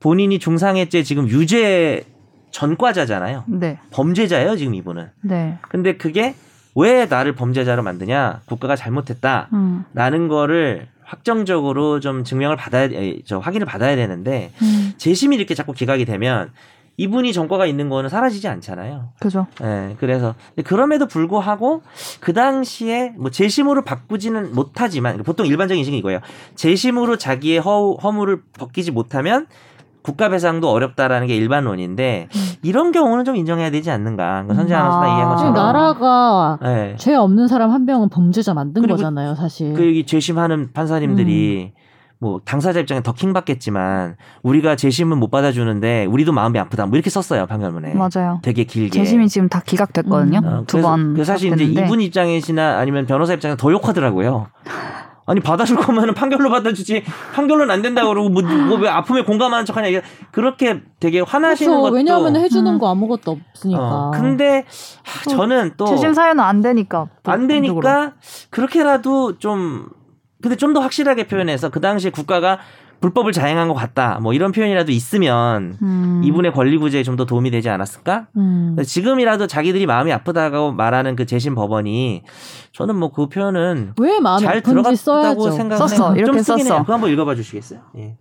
[0.00, 2.04] 본인이 중상해죄 지금 유죄
[2.50, 3.44] 전과자잖아요.
[3.48, 5.08] 네, 범죄자예요, 지금 이분은.
[5.22, 6.34] 네, 근데 그게
[6.74, 8.42] 왜 나를 범죄자로 만드냐?
[8.46, 9.48] 국가가 잘못했다.
[9.52, 15.54] 음, 라는 거를 확정적으로 좀 증명을 받아야 에, 저 확인을 받아야 되는데 음, 재심이 이렇게
[15.54, 16.50] 자꾸 기각이 되면
[16.98, 19.10] 이분이 전과가 있는 거는 사라지지 않잖아요.
[19.20, 19.46] 그죠.
[19.62, 21.82] 예, 그래서 근데 그럼에도 불구하고
[22.20, 26.20] 그 당시에 뭐 재심으로 바꾸지는 못하지만 보통 일반적인 인식이 이거예요.
[26.54, 29.46] 재심으로 자기의 허, 허물을 벗기지 못하면
[30.02, 32.40] 국가 배상도 어렵다라는 게 일반론인데 음.
[32.62, 34.44] 이런 경우는 좀 인정해야 되지 않는가.
[34.46, 34.78] 그 선재 음.
[34.78, 35.10] 아나운서가 아.
[35.10, 35.54] 얘기한 것처럼.
[35.54, 36.94] 나라가 예.
[36.96, 39.74] 죄 없는 사람 한 명은 범죄자 만든 거잖아요, 사실.
[39.74, 41.72] 그 여기 재심하는 판사님들이
[42.18, 46.86] 뭐 당사자 입장에 더 킹 받겠지만 우리가 재심은 못 받아주는데 우리도 마음이 아프다.
[46.86, 47.94] 뭐 이렇게 썼어요 판결문에.
[47.94, 48.40] 맞아요.
[48.42, 48.98] 되게 길게.
[48.98, 50.38] 재심이 지금 다 기각됐거든요.
[50.38, 50.46] 음.
[50.46, 51.12] 어, 두 그래서- 번.
[51.14, 51.82] 그래서 사실 이제.
[51.82, 54.46] 이분 입장이시나 아니면 변호사 입장에 더 욕하더라고요.
[55.28, 57.02] 아니 받아줄 거면은 판결로 받아주지
[57.34, 60.00] 판결로는 안 된다고 그러고 뭐 왜 아픔에 공감하는 척하냐 이게
[60.30, 61.82] 그렇게 되게 화나시는 그렇죠.
[61.82, 62.78] 것도 왜냐하면 해주는 음.
[62.78, 63.80] 거 아무것도 없으니까.
[63.82, 64.64] 어, 근데
[65.04, 67.08] 하, 저는 또 재심 사유는 안 되니까.
[67.24, 67.48] 또 안.
[67.48, 68.12] 되니까
[68.50, 69.88] 그렇게라도 좀
[70.48, 72.58] 근데 좀 더 확실하게 표현해서 그 당시에 국가가
[73.00, 76.22] 불법을 자행한 것 같다 뭐 이런 표현이라도 있으면 음.
[76.24, 78.28] 이분의 권리 구제에 좀 더 도움이 되지 않았을까?
[78.36, 78.76] 음.
[78.84, 82.22] 지금이라도 자기들이 마음이 아프다고 말하는 그 재심 법원이
[82.72, 84.62] 저는 뭐 그 표현은 왜 마음에 잘.
[84.62, 85.86] 들어갔다고 생각해요.
[85.88, 86.16] 썼어.
[86.16, 86.80] 이렇게 썼어.
[86.82, 87.80] 그거 한번 읽어봐 주시겠어요?
[87.98, 88.16] 예.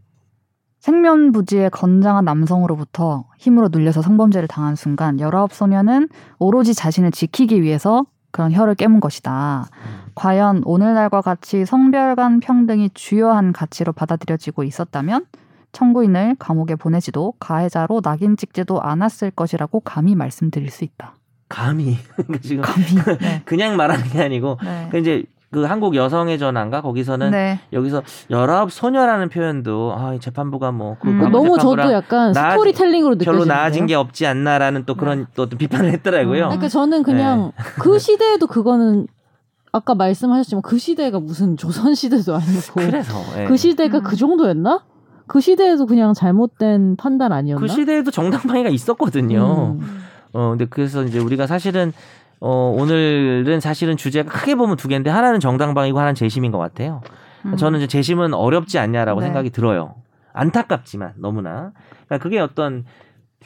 [0.80, 8.76] 생면부지의 건장한 남성으로부터 힘으로 눌려서 성범죄를 당한 순간 19소년은 오로지 자신을 지키기 위해서 그런 혀를
[8.76, 9.68] 깨문 것이다.
[10.16, 15.26] 과연 오늘날과 같이 성별 간 평등이 주요한 가치로 받아들여지고 있었다면
[15.74, 21.16] 청구인을 감옥에 보내지도 가해자로 낙인 찍지도 않았을 것이라고 감히 말씀드릴 수 있다.
[21.50, 22.86] 감히 그러니까 지금 감히.
[23.20, 23.42] 네.
[23.46, 24.88] 그냥 말하는 게 아니고 네.
[24.90, 27.60] 그 이제 그 한국 여성의 전화인가 거기서는 네.
[27.72, 31.32] 여기서 열아홉 소녀라는 표현도 아, 재판부가 뭐그 음.
[31.32, 35.26] 너무 저도 약간 스토리텔링으로 느껴 별로 나아진 게 없지 않나라는 또 그런 네.
[35.36, 36.46] 또, 또 비판을 했더라고요.
[36.46, 36.50] 음.
[36.50, 37.64] 그러니까 저는 그냥 네.
[37.80, 39.08] 그 시대에도 그거는
[39.76, 43.44] 아까 말씀하셨지만 그 시대가 무슨 조선 시대도 아니고 그래서 네.
[43.46, 44.04] 그 시대가 음.
[44.04, 44.86] 그 정도였나?
[45.28, 47.60] 그 시대에도 그냥 잘못된 판단 아니었나?
[47.60, 49.78] 그 시대에도 정당방위가 있었거든요.
[49.82, 50.02] 음.
[50.32, 51.92] 어 근데 그래서 이제 우리가 사실은
[52.40, 57.02] 어 오늘은 사실은 주제가 크게 보면 두 개인데 하나는 정당방위고 하나는 재심인 것 같아요.
[57.46, 57.58] 음.
[57.58, 59.26] 저는 이제 재심은 어렵지 않냐라고 네.
[59.26, 59.96] 생각이 들어요.
[60.32, 61.74] 안타깝지만 너무나
[62.06, 62.86] 그러니까 그게 어떤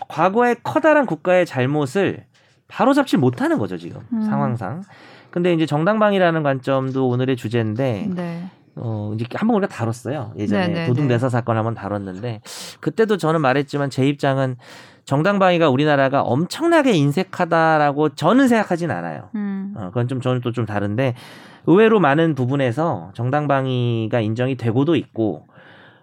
[0.07, 2.25] 과거의 커다란 국가의 잘못을
[2.67, 4.21] 바로잡지 못하는 거죠 지금 음.
[4.21, 4.83] 상황상.
[5.31, 8.43] 근데 이제 정당방위라는 관점도 오늘의 주제인데 네.
[8.75, 11.13] 어 이제 한 번 우리가 다뤘어요 예전에 네, 네 도둑 네.
[11.15, 12.41] 내사 사건 한번 다뤘는데
[12.79, 14.55] 그때도 저는 말했지만 제 입장은
[15.05, 19.29] 정당방위가 우리나라가 엄청나게 인색하다라고 저는 생각하진 않아요.
[19.35, 19.73] 음.
[19.75, 21.15] 어, 그건 좀 저는 또 좀 다른데
[21.65, 25.47] 의외로 많은 부분에서 정당방위가 인정이 되고도 있고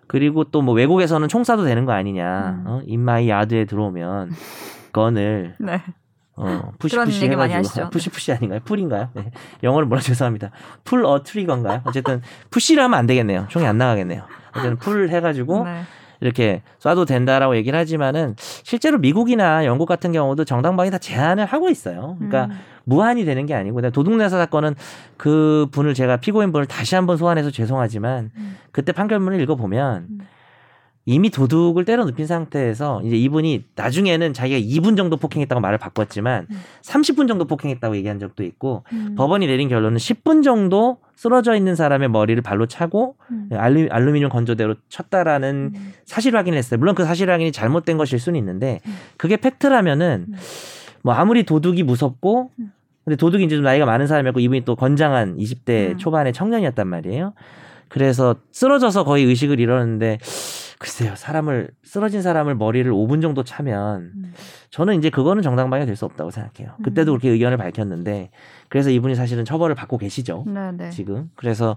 [0.08, 2.50] 그리고 또 뭐 외국에서는 총 쏴도 되는 거 아니냐.
[2.50, 2.64] 음.
[2.66, 2.80] 어?
[2.86, 4.30] in my yard에 들어오면
[4.92, 5.82] gun을 네.
[6.36, 8.60] 어, push push 해가지고 push push 아닌가요?
[8.64, 9.08] pull인가요?
[9.14, 9.30] 네.
[9.62, 10.50] 영어를 뭐라 죄송합니다.
[10.84, 11.80] pull a trigger인가요?
[11.84, 13.46] 어쨌든 push를 하면 안 되겠네요.
[13.48, 14.22] 총이 안 나가겠네요.
[14.50, 15.82] 어쨌든 pull 해가지고 네.
[16.20, 22.16] 이렇게 쏴도 된다라고 얘기를 하지만은 실제로 미국이나 영국 같은 경우도 정당방위 다 제한을 하고 있어요.
[22.18, 22.58] 그러니까 음.
[22.84, 24.74] 무한이 되는 게 아니고 도둑뇌사 사건은
[25.16, 28.56] 그 분을 제가 피고인 분을 다시 한번 소환해서 죄송하지만 음.
[28.72, 30.20] 그때 판결문을 읽어보면 음.
[31.08, 36.56] 이미 도둑을 때려 눕힌 상태에서 이제 이분이 나중에는 자기가 2분 정도 폭행했다고 말을 바꿨지만 음.
[36.82, 39.14] 30분 정도 폭행했다고 얘기한 적도 있고 음.
[39.16, 43.48] 법원이 내린 결론은 10분 정도 쓰러져 있는 사람의 머리를 발로 차고 음.
[43.52, 45.92] 알루, 알루미늄 건조대로 쳤다라는 음.
[46.04, 46.78] 사실 확인을 했어요.
[46.78, 48.96] 물론 그 사실 확인이 잘못된 것일 수는 있는데 음.
[49.16, 50.34] 그게 팩트라면은 음.
[51.02, 52.50] 뭐 아무리 도둑이 무섭고
[53.04, 57.32] 근데 도둑이 이제 좀 나이가 많은 사람이었고 이분이 또 건장한 20대 초반의 청년이었단 말이에요.
[57.88, 60.18] 그래서 쓰러져서 거의 의식을 잃었는데
[60.78, 64.34] 글쎄요, 사람을 쓰러진 사람을 머리를 5분 정도 차면 음.
[64.70, 66.74] 저는 이제 그거는 정당방위가 될수 없다고 생각해요.
[66.82, 67.14] 그때도 음.
[67.14, 68.30] 그렇게 의견을 밝혔는데
[68.68, 70.44] 그래서 이분이 사실은 처벌을 받고 계시죠.
[70.46, 70.72] 네네.
[70.76, 70.90] 네.
[70.90, 71.30] 지금.
[71.36, 71.76] 그래서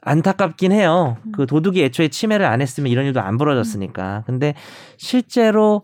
[0.00, 1.16] 안타깝긴 해요.
[1.26, 1.32] 음.
[1.32, 4.18] 그 도둑이 애초에 침해를 안 했으면 이런 일도 안 벌어졌으니까.
[4.18, 4.22] 음.
[4.26, 4.54] 근데
[4.96, 5.82] 실제로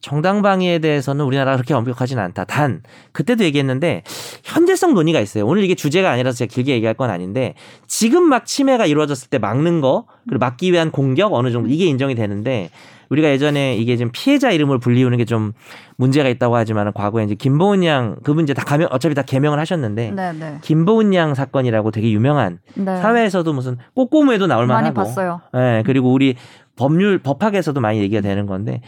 [0.00, 2.44] 정당방위에 대해서는 우리나라가 그렇게 엄격하진 않다.
[2.44, 2.82] 단
[3.12, 4.02] 그때도 얘기했는데
[4.44, 5.46] 현재성 논의가 있어요.
[5.46, 7.54] 오늘 이게 주제가 아니라서 제가 길게 얘기할 건 아닌데
[7.86, 12.14] 지금 막 침해가 이루어졌을 때 막는 거 그리고 막기 위한 공격 어느 정도 이게 인정이
[12.14, 12.70] 되는데
[13.10, 15.52] 우리가 예전에 이게 좀 피해자 이름을 불리우는 게 좀
[15.96, 20.10] 문제가 있다고 하지만 과거에 이제 김보은 양 그분 이제 다 가명 어차피 다 개명을 하셨는데
[20.10, 20.38] 네네.
[20.38, 20.58] 네.
[20.62, 22.96] 김보은 양 사건이라고 되게 유명한 네.
[23.00, 25.40] 사회에서도 무슨 꼬꼬무에도 나올 만하고 많이 봤어요.
[25.52, 26.36] 네, 그리고 우리
[26.76, 28.80] 법률 법학에서도 많이 얘기가 되는 건데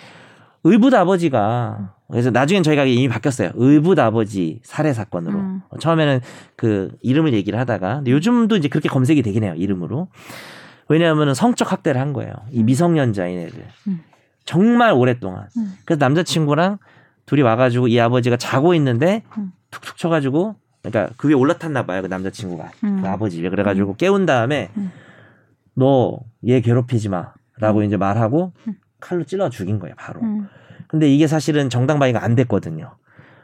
[0.64, 3.50] 의붓 아버지가 그래서 나중엔 저희가 이미 바뀌었어요.
[3.54, 5.62] 의붓 아버지 살해 사건으로 음.
[5.80, 6.20] 처음에는
[6.56, 10.08] 그 이름을 얘기를 하다가 요즘도 이제 그렇게 검색이 되긴 해요 이름으로.
[10.88, 12.32] 왜냐하면 성적 학대를 한 거예요.
[12.50, 12.66] 이 음.
[12.66, 13.66] 미성년자인 애들.
[13.88, 14.00] 음.
[14.44, 15.48] 정말 오랫동안.
[15.56, 15.74] 음.
[15.84, 16.78] 그래서 남자친구랑
[17.26, 19.52] 둘이 와가지고 이 아버지가 자고 있는데 음.
[19.70, 23.02] 툭툭 쳐가지고 그러니까 그 위에 올라탔나 봐요 그 남자친구가 음.
[23.02, 23.96] 그 아버지 왜 그래가지고 음.
[23.96, 24.70] 깨운 다음에
[25.74, 28.52] 너 얘 괴롭히지 마 라고 이제 말하고
[29.00, 30.20] 칼로 찔러 죽인 거예요 바로.
[30.86, 32.94] 근데 이게 사실은 정당 방위가 안 됐거든요.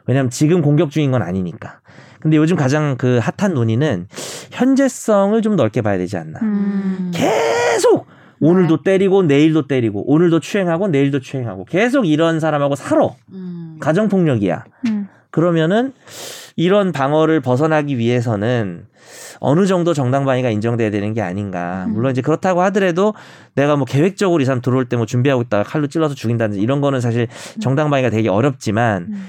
[0.05, 1.81] 왜냐하면 지금 공격 중인 건 아니니까.
[2.23, 4.07] 근데 요즘 가장 그 핫한 논의는
[4.51, 6.39] 현재성을 좀 넓게 봐야 되지 않나.
[6.41, 7.11] 음.
[7.13, 8.07] 계속
[8.39, 8.83] 오늘도 네.
[8.91, 13.09] 때리고 내일도 때리고 오늘도 추행하고 내일도 추행하고 계속 이런 사람하고 살아.
[13.33, 13.75] 음.
[13.81, 14.63] 가정 폭력이야.
[14.87, 15.09] 음.
[15.31, 15.91] 그러면은
[16.55, 18.85] 이런 방어를 벗어나기 위해서는
[19.39, 21.83] 어느 정도 정당방위가 인정돼야 되는 게 아닌가.
[21.89, 21.93] 음.
[21.93, 23.13] 물론 이제 그렇다고 하더라도
[23.55, 27.01] 내가 뭐 계획적으로 이 사람 들어올 때 뭐 준비하고 있다가 칼로 찔러서 죽인다든지 이런 거는
[27.01, 27.59] 사실 음.
[27.59, 29.25] 정당방위가 되게 어렵지만 음.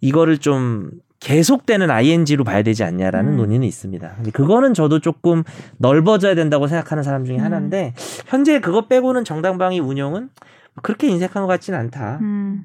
[0.00, 3.36] 이거를 좀 계속되는 ING로 봐야 되지 않냐라는 음.
[3.36, 4.12] 논의는 있습니다.
[4.16, 5.42] 근데 그거는 저도 조금
[5.78, 7.44] 넓어져야 된다고 생각하는 사람 중에 음.
[7.44, 7.94] 하나인데
[8.26, 10.30] 현재 그것 빼고는 정당방위 운영은
[10.82, 12.18] 그렇게 인색한 것 같지는 않다.
[12.20, 12.64] 음.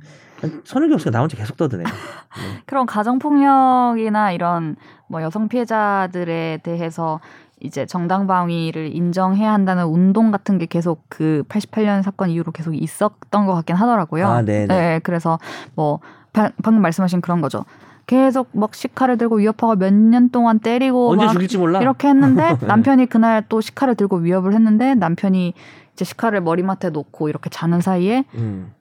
[0.65, 1.87] 손흥경 씨가 나온 지 계속 떠드네요.
[1.87, 1.93] 네.
[2.65, 4.75] 그런 가정폭력이나 이런
[5.07, 7.19] 뭐 여성 피해자들에 대해서
[7.61, 13.45] 이제 정당 방위를 인정해야 한다는 운동 같은 게 계속 그 88년 사건 이후로 계속 있었던
[13.45, 14.27] 것 같긴 하더라고요.
[14.27, 14.67] 아, 네네.
[14.67, 15.39] 네, 그래서
[15.73, 15.99] 뭐
[16.33, 17.63] 방금 말씀하신 그런 거죠.
[18.05, 22.65] 계속 막 시카를 들고 위협하고 몇 년 동안 때리고 언제 죽일지 몰라 이렇게 했는데 네.
[22.67, 25.53] 남편이 그날 또 시카를 들고 위협을 했는데 남편이
[25.93, 28.73] 이제 시카를 머리맡에 놓고 이렇게 자는 사이에 음.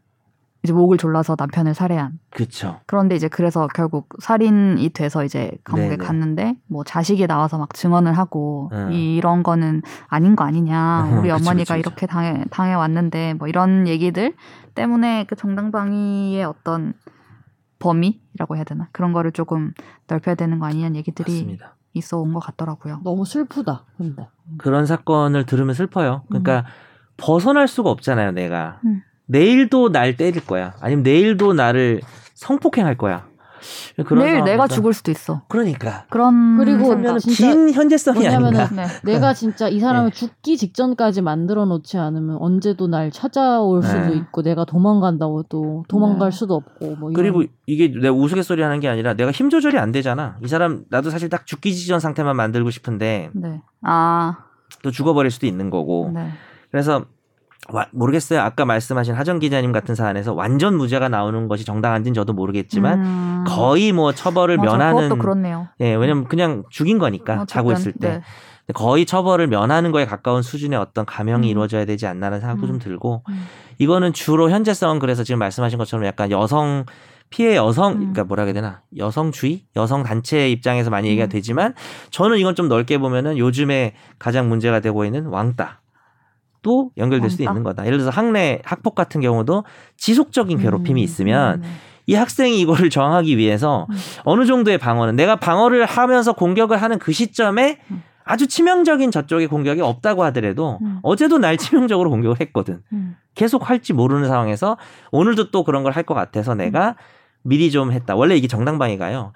[0.64, 2.20] 이제 목을 졸라서 남편을 살해한.
[2.31, 2.79] 그렇죠.
[2.87, 5.97] 그런데 이제 그래서 결국 살인이 돼서 이제 감옥에 네네.
[5.97, 8.93] 갔는데 뭐 자식이 나와서 막 증언을 하고 음.
[8.93, 11.18] 이런 거는 아닌 거 아니냐.
[11.20, 14.35] 우리 어머니가 그쵸, 그쵸, 이렇게 당해 당해 왔는데 뭐 이런 얘기들
[14.77, 16.95] 때문에 그 정당방위의 어떤
[17.83, 19.72] 범위라고 해야 되나 그런 거를 조금
[20.07, 21.74] 넓혀야 되는 거 아니냐는 얘기들이 맞습니다.
[21.95, 23.01] 있어 온 것 같더라고요.
[23.05, 23.85] 너무 슬프다.
[23.99, 24.26] 근데
[24.57, 26.22] 그런 사건을 들으면 슬퍼요.
[26.28, 26.64] 그러니까 음.
[27.18, 28.80] 벗어날 수가 없잖아요, 내가.
[28.87, 29.03] 음.
[29.26, 30.74] 내일도 날 때릴 거야.
[30.80, 32.01] 아니면 내일도 나를
[32.35, 33.26] 성폭행할 거야.
[34.17, 35.43] 내일 내가 죽을 수도 있어.
[35.49, 36.05] 그러니까.
[36.11, 38.69] 그런 그리고 긴 현재성이 아닌가.
[38.69, 38.87] 네.
[39.05, 40.17] 내가 진짜 이 사람을 네.
[40.17, 44.17] 죽기 직전까지 만들어 놓지 않으면 언제도 날 찾아올 수도 네.
[44.17, 46.37] 있고 내가 도망간다고 또 도망갈 네.
[46.37, 50.37] 수도 없고 뭐 그리고 이게 내가 우스갯소리 하는 게 아니라 내가 힘 조절이 안 되잖아.
[50.43, 53.31] 이 사람 나도 사실 딱 죽기 직전 상태만 만들고 싶은데.
[53.35, 53.61] 네.
[53.83, 54.39] 아.
[54.83, 56.11] 또 죽어버릴 수도 있는 거고.
[56.15, 56.31] 네.
[56.71, 57.05] 그래서 와,
[57.93, 58.41] 모르겠어요.
[58.41, 63.45] 아까 말씀하신 하정 기자님 같은 사안에서 완전 무죄가 나오는 것이 정당한지는 저도 모르겠지만 음.
[63.47, 65.69] 거의 뭐 처벌을 맞아, 면하는 그렇네요.
[65.81, 68.09] 예, 왜냐면 그냥 죽인 거니까 어쨌든, 자고 있을 때.
[68.09, 68.23] 네.
[68.75, 71.51] 거의 처벌을 면하는 거에 가까운 수준의 어떤 감형이 음.
[71.51, 72.69] 이루어져야 되지 않나라는 생각도 음.
[72.69, 73.47] 좀 들고 음.
[73.79, 76.85] 이거는 주로 현재성은 그래서 지금 말씀하신 것처럼 약간 여성
[77.29, 77.99] 피해 여성 음.
[77.99, 81.29] 그러니까 뭐라 해야 되나 여성주의 여성 단체 입장에서 많이 얘기가 음.
[81.29, 81.75] 되지만
[82.11, 85.82] 저는 이건 좀 넓게 보면은 요즘에 가장 문제가 되고 있는 왕따
[86.63, 87.85] 또 연결될 수 있는 거다.
[87.87, 89.65] 예를 들어서 학내 학폭 같은 경우도
[89.97, 91.75] 지속적인 괴롭힘이 음, 있으면 음, 음.
[92.07, 93.97] 이 학생이 이거를 정하기 위해서 음.
[94.25, 98.03] 어느 정도의 방어는 내가 방어를 하면서 공격을 하는 그 시점에 음.
[98.25, 100.99] 아주 치명적인 저쪽의 공격이 없다고 하더라도 음.
[101.03, 102.81] 어제도 날 치명적으로 공격을 했거든.
[103.35, 104.77] 계속 할지 모르는 상황에서
[105.11, 106.95] 오늘도 또 그런 걸 할 것 같아서 내가
[107.43, 108.15] 미리 좀 했다.
[108.15, 109.33] 원래 이게 정당방위가요.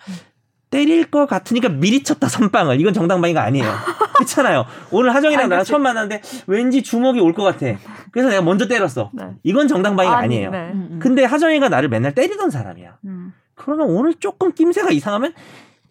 [0.70, 3.66] 때릴 것 같으니까 미리 쳤다 선빵을 이건 정당방위가 아니에요.
[4.18, 4.64] 그렇잖아요.
[4.90, 7.78] 오늘 하정이랑 나랑 처음 만났는데 왠지 주먹이 올 것 같아.
[8.12, 9.10] 그래서 내가 먼저 때렸어.
[9.12, 9.24] 네.
[9.42, 10.70] 이건 정당방위가 아니, 에요 네.
[10.72, 10.98] 음, 음.
[11.00, 12.98] 근데 하정이가 나를 맨날 때리던 사람이야.
[13.04, 13.32] 음.
[13.54, 15.32] 그러면 오늘 조금 낌새가 이상하면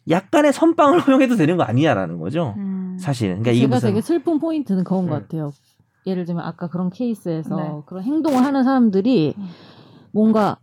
[0.10, 2.54] 약간의 선빵을 허용해도 되는 거 아니냐라는 거죠.
[2.58, 2.98] 음.
[3.00, 3.42] 사실은.
[3.44, 5.22] 그러니까 제가 되게 슬픈 포인트는 그건 것 음.
[5.22, 5.52] 같아요.
[6.08, 7.70] 예를 들면 아까 그런 케이스에서 네.
[7.88, 9.48] 그런 행동을 하는 사람들이 음.
[10.12, 10.58] 뭔가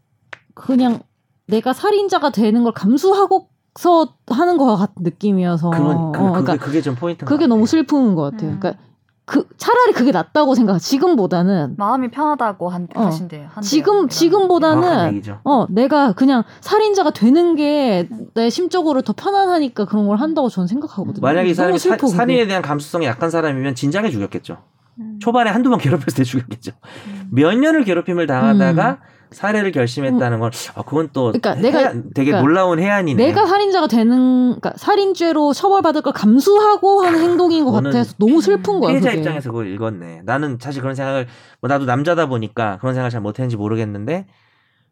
[0.54, 1.00] 그냥
[1.48, 6.82] 내가 살인자가 되는 걸 감수하고 서 하는 것 같은 느낌이어서 그건, 그, 어, 그러니까 그게
[6.82, 8.50] 좀 포인트 그게 너무 슬픈 것 같아요.
[8.50, 8.58] 음.
[8.60, 8.82] 그러니까
[9.24, 10.78] 그 차라리 그게 낫다고 생각.
[10.78, 13.02] 지금보다는 마음이 편하다고 한, 어.
[13.04, 13.44] 하신대요.
[13.44, 13.62] 한대요.
[13.62, 20.48] 지금 지금보다는 어 내가 그냥 살인자가 되는 게 내 심적으로 더 편안하니까 그런 걸 한다고
[20.48, 21.20] 저는 생각하거든요.
[21.22, 24.58] 만약에 이 사람이 슬퍼, 사, 살인에 대한 감수성이 약한 사람이면 진작에 죽였겠죠.
[24.98, 25.18] 음.
[25.20, 26.72] 초반에 한두 번 괴롭혔을 때 죽였겠죠.
[27.06, 27.28] 음.
[27.30, 28.98] 몇 년을 괴롭힘을 당하다가
[29.32, 29.34] 음.
[29.34, 33.24] 사례를 결심했다는 건 아, 그건 또 그러니까 내가 해안, 되게 그러니까 놀라운 해안이네.
[33.26, 38.90] 내가 살인자가 되는 그러니까 살인죄로 처벌받을 걸 감수하고 하는 행동인 것 같아서 너무 슬픈 거야.
[38.90, 39.20] 피해자 그게.
[39.20, 40.22] 입장에서 그걸 읽었네.
[40.24, 41.26] 나는 사실 그런 생각을
[41.60, 44.26] 뭐 나도 남자다 보니까 그런 생각을 잘 못했는지 모르겠는데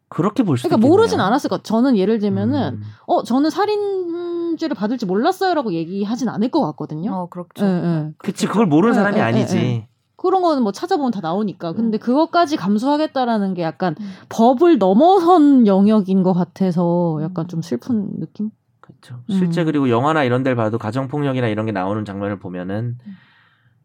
[0.09, 1.63] 그렇게 볼 수도 그러니까 모르진 않았을 것.
[1.63, 2.81] 저는 예를 들면은 음.
[3.07, 7.13] 어 저는 살인죄를 받을지 몰랐어요라고 얘기하진 않을 것 같거든요.
[7.13, 7.65] 어 그렇죠.
[7.65, 8.09] 예, 예.
[8.17, 9.87] 그치 그걸 모르는 예, 사람이 예, 아니지.
[10.21, 11.71] 예, 그런 거는 뭐 찾아보면 다 나오니까.
[11.71, 11.75] 음.
[11.75, 14.11] 근데 그것까지 감수하겠다라는 게 약간 음.
[14.29, 18.51] 법을 넘어선 영역인 것 같아서 약간 좀 슬픈 느낌?
[18.81, 19.19] 그렇죠.
[19.29, 19.65] 실제 음.
[19.65, 23.13] 그리고 영화나 이런 데를 봐도 가정 폭력이나 이런 게 나오는 장면을 보면은 음.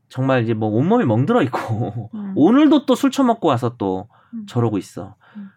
[0.08, 2.32] 정말 이제 뭐 온몸이 멍들어 있고 음.
[2.36, 4.08] 오늘도 또 술 처먹고 와서 또
[4.46, 5.14] 저러고 있어.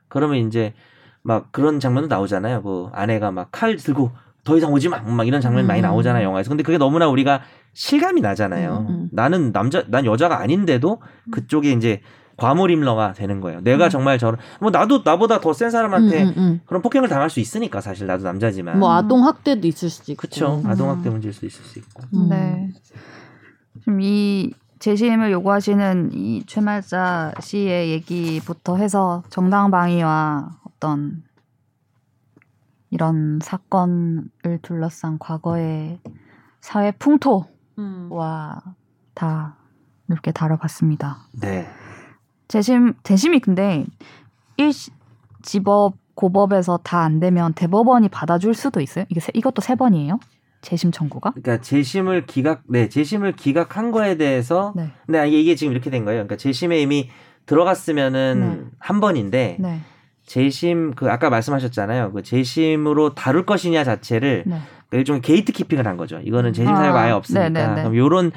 [0.07, 0.73] 그러면 이제
[1.21, 2.63] 막 그런 장면도 나오잖아요.
[2.63, 4.11] 그 아내가 막 칼 들고
[4.43, 4.99] 더 이상 오지 마.
[5.01, 6.49] 막 이런 장면이 많이 나오잖아요, 영화에서.
[6.49, 7.41] 근데 그게 너무나 우리가
[7.73, 8.85] 실감이 나잖아요.
[8.89, 9.09] 음, 음.
[9.11, 11.31] 나는 남자, 난 여자가 아닌데도 음.
[11.31, 12.01] 그쪽에 이제
[12.37, 13.59] 과몰입러가 되는 거예요.
[13.61, 13.89] 내가 음.
[13.89, 17.81] 정말 저런 뭐 나도 나보다 더 센 사람한테 음, 음, 그런 폭행을 당할 수 있으니까
[17.81, 20.61] 사실 나도 남자지만 뭐 아동 학대도 있을 수도 있고 그렇죠.
[20.65, 22.03] 아동 학대 문제일 수도 있을 수 있고.
[22.29, 22.69] 네.
[23.79, 31.23] 지금 이 재심을 요구하시는 이 최말자 씨의 얘기부터 해서 정당방위와 어떤
[32.89, 35.99] 이런 사건을 둘러싼 과거의
[36.61, 37.58] 사회 풍토 음.
[38.09, 38.61] 와
[39.19, 39.57] 다
[40.07, 41.17] 이렇게 다뤄봤습니다.
[41.41, 41.67] 네.
[42.47, 43.85] 재심 재심이 근데
[44.57, 44.71] 1
[45.43, 49.05] 지법 고법에서 다 안 되면 대법원이 받아줄 수도 있어요.
[49.09, 50.19] 이게 세, 이것도 세 번이에요?
[50.61, 51.31] 재심 청구가?
[51.31, 56.19] 그러니까 재심을 기각, 네, 재심을 기각한 거에 대해서, 네, 네 이게 지금 이렇게 된 거예요.
[56.19, 57.09] 그러니까 재심에 이미
[57.45, 58.69] 들어갔으면은 네.
[58.79, 59.79] 한 번인데, 네.
[60.25, 62.11] 재심 그 아까 말씀하셨잖아요.
[62.11, 64.59] 그 재심으로 다룰 것이냐 자체를 네.
[64.91, 66.19] 일종의 gatekeeping을 한 거죠.
[66.23, 67.49] 이거는 재심 사유가 아, 예 없으니까.
[67.49, 67.75] 네네네.
[67.75, 67.81] 네.
[67.81, 68.31] 그럼 요런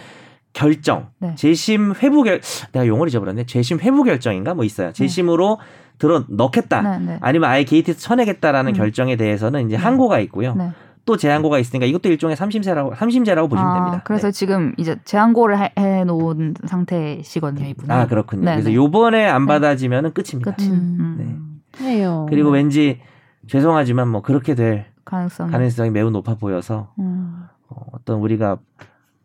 [0.53, 1.35] 결정, 네.
[1.35, 2.41] 재심 회부 결
[2.73, 3.45] 내가 용어를 잊어버렸네.
[3.47, 4.93] 재심 회부 결정인가 뭐 있어요.
[4.93, 5.83] 재심으로 네.
[5.99, 6.99] 들어 넣겠다.
[6.99, 7.19] 네, 네.
[7.21, 8.75] 아니면 아예 게이트에서 쳐내겠다라는 음.
[8.75, 10.55] 결정에 대해서는 이제 항고가 있고요.
[10.55, 10.73] 네.
[11.05, 14.03] 또 재항고가 있으니까 이것도 일종의 삼심제라고 삼심제라고 보시면 아, 됩니다.
[14.05, 14.33] 그래서 네.
[14.33, 17.91] 지금 이제 재항고를 해, 해 놓은 상태시거든요, 이분.
[17.91, 18.45] 아 그렇군요.
[18.45, 20.55] 그래서 요번에 안 받아지면은 끝입니다.
[20.55, 20.63] 끝.
[20.65, 21.49] 음.
[21.81, 21.87] 네.
[21.87, 22.27] 해요.
[22.29, 23.01] 그리고 왠지
[23.49, 27.45] 죄송하지만 뭐 그렇게 될 가능성이, 가능성이 매우 높아 보여서 음.
[27.69, 28.59] 어, 어떤 우리가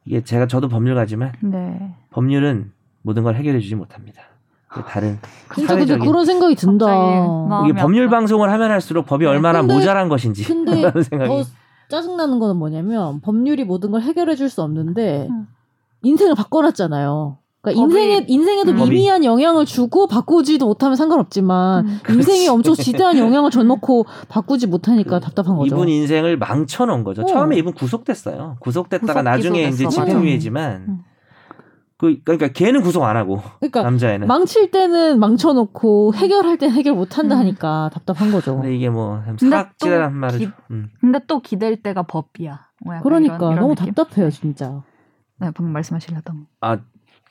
[0.06, 1.96] 이게 제가 저도 법률가지만 네.
[2.12, 2.72] 법률은
[3.02, 4.22] 모든 걸 해결해 주지 못합니다.
[4.68, 5.18] 그 다른
[5.56, 6.86] 진짜 근데 그런 생각이 든다.
[7.66, 11.32] 이게 법률 방송을 하면 할수록 법이 네, 얼마나 근데, 모자란 것인지 근데 생각이.
[11.32, 11.44] 어,
[11.90, 15.48] 짜증나는 거는 뭐냐면 법률이 모든 걸 해결해 줄 수 없는데 음.
[16.04, 17.38] 인생을 바꿔놨잖아요.
[17.74, 18.78] 그러니까 인생에 인생에도 음.
[18.78, 22.00] 미미한 영향을 주고 바꾸지도 못하면 상관없지만 음.
[22.10, 25.76] 인생에 엄청 지대한 영향을 줘놓고 바꾸지 못하니까 답답한 거죠.
[25.76, 27.24] 이분 인생을 망쳐놓은 거죠.
[27.24, 27.26] 어.
[27.26, 28.58] 처음에 이분 구속됐어요.
[28.60, 30.06] 구속됐다가 구속 나중에 이제 기소됐어.
[30.06, 31.00] 집행유예지만 음.
[32.00, 34.28] 그 그러니까 걔는 구속 안 하고 그러니까 남자애는.
[34.28, 37.40] 망칠 때는 망쳐놓고 해결할 땐 해결 못 한다 음.
[37.40, 38.56] 하니까 답답한 거죠.
[38.56, 39.36] 근데 이게 뭐또
[40.12, 40.90] 말을 기- 좀- 음.
[41.02, 42.60] 근데 또 기댈 때가 법이야.
[42.86, 43.94] 뭐 그러니까 이런, 이런 너무 느낌?
[43.96, 44.84] 답답해요 진짜.
[45.40, 46.46] 네, 방금 말씀하시려던.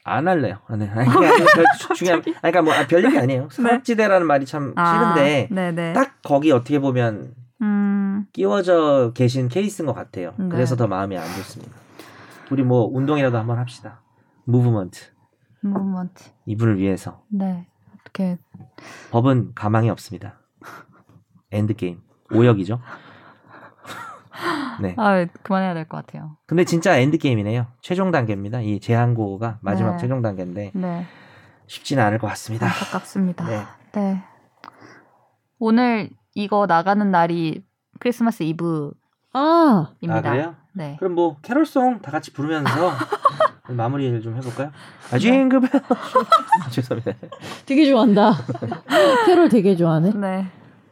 [0.08, 0.58] 안 할래요.
[0.68, 0.88] 아, 네.
[0.88, 1.64] 아니, 별
[1.96, 2.20] 중요한.
[2.20, 3.48] 아니, 그러니까 뭐 아, 별얘기 아니에요.
[3.50, 5.92] 사악지대라는 말이 참 싫은데 아, 네네.
[5.94, 10.32] 딱 거기 어떻게 보면 음, 끼워져 계신 케이스인 것 같아요.
[10.38, 10.48] 네.
[10.48, 11.72] 그래서 더 마음이 안 좋습니다.
[12.52, 14.00] 우리 뭐 운동이라도 한번 합시다.
[14.44, 15.00] 무브먼트
[15.62, 16.22] 무브먼트.
[16.46, 17.66] 이분을 위해서 네.
[18.00, 18.38] 어떻게
[19.10, 20.38] 법은 가망이 없습니다.
[21.50, 22.00] Endgame
[22.32, 22.80] 오역이죠.
[24.80, 24.94] 네.
[24.98, 26.36] 아 그만해야 될 것 같아요.
[26.46, 27.66] 근데 진짜 endgame이네요.
[27.80, 28.60] 최종 단계입니다.
[28.60, 29.98] 이 재항고가 마지막 네.
[29.98, 31.06] 최종 단계인데 네.
[31.66, 32.66] 쉽지는 않을 것 같습니다.
[32.66, 33.44] 안타깝습니다.
[33.46, 33.62] 네.
[33.92, 34.22] 네.
[35.58, 37.64] 오늘 이거 나가는 날이
[37.98, 38.96] 크리스마스 이브입니다.
[39.32, 40.54] 아아 그래요?
[40.72, 40.96] 네.
[40.98, 42.92] 그럼 뭐 캐롤송 다 같이 부르면서
[43.68, 44.68] 마무리를 좀 해볼까요?
[44.68, 45.18] 아 네.
[45.18, 47.12] jingle bell 아, 죄송합니다.
[47.64, 48.32] 되게 좋아한다.
[49.26, 50.12] 캐롤 되게 좋아하네.
[50.14, 50.46] 네.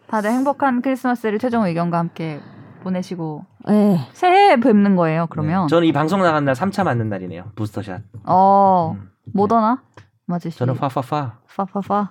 [0.07, 2.41] 다들 행복한 크리스마스를 최종 의견과 함께
[2.85, 5.27] 보내시고 에 새해에 뵙는 거예요.
[5.29, 5.69] 그러면 네.
[5.71, 7.51] 저는 이 방송 나간 날 3차 맞는 날이네요.
[7.57, 8.03] 부스터샷.
[8.25, 9.11] 어 음.
[9.33, 9.83] 모더나
[10.27, 10.57] 맞으시.
[10.59, 11.39] 저는 파파파.
[11.57, 12.11] 파파파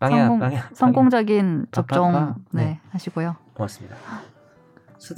[0.00, 0.68] 빵야 성공- 빵야.
[0.72, 2.34] 성공적인 접종 파파파.
[2.52, 2.80] 네, 네.
[2.90, 3.36] 하시고요.
[3.54, 3.96] 고맙습니다.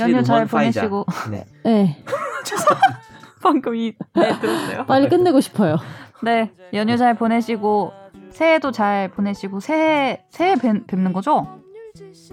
[0.00, 0.44] 연휴 잘.
[0.46, 1.46] 보내시고 네.
[1.66, 1.96] 에,
[3.42, 4.84] 방금 이 네, 들었어요.
[4.86, 5.76] 빨리 끝내고 싶어요.
[6.22, 7.92] 네 연휴 잘 보내시고
[8.30, 11.57] 새해도 잘 보내시고 새해 새해 뵙, 뵙는 거죠?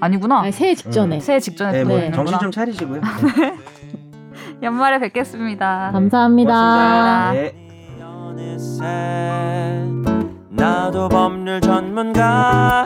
[0.02, 0.42] 아니구나.
[0.42, 1.16] 아니, 새해 직전에.
[1.16, 1.20] 음.
[1.20, 2.12] 새해 직전에 네, 또 뭐.
[2.12, 3.02] 정신 좀 차리시고요.
[3.02, 3.56] 네.
[4.64, 5.92] 연말에 뵙겠습니다.
[5.94, 7.32] 감사합니다.
[7.34, 7.54] 네.
[8.02, 9.84] 어느새
[10.50, 12.86] 나도 법률 전문가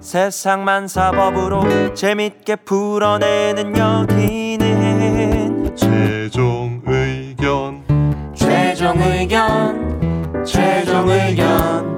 [0.00, 7.82] 세상만 사법으로 재밌게 풀어내는 여기는 최종 의견
[8.34, 11.97] 최종 의견 최종 의견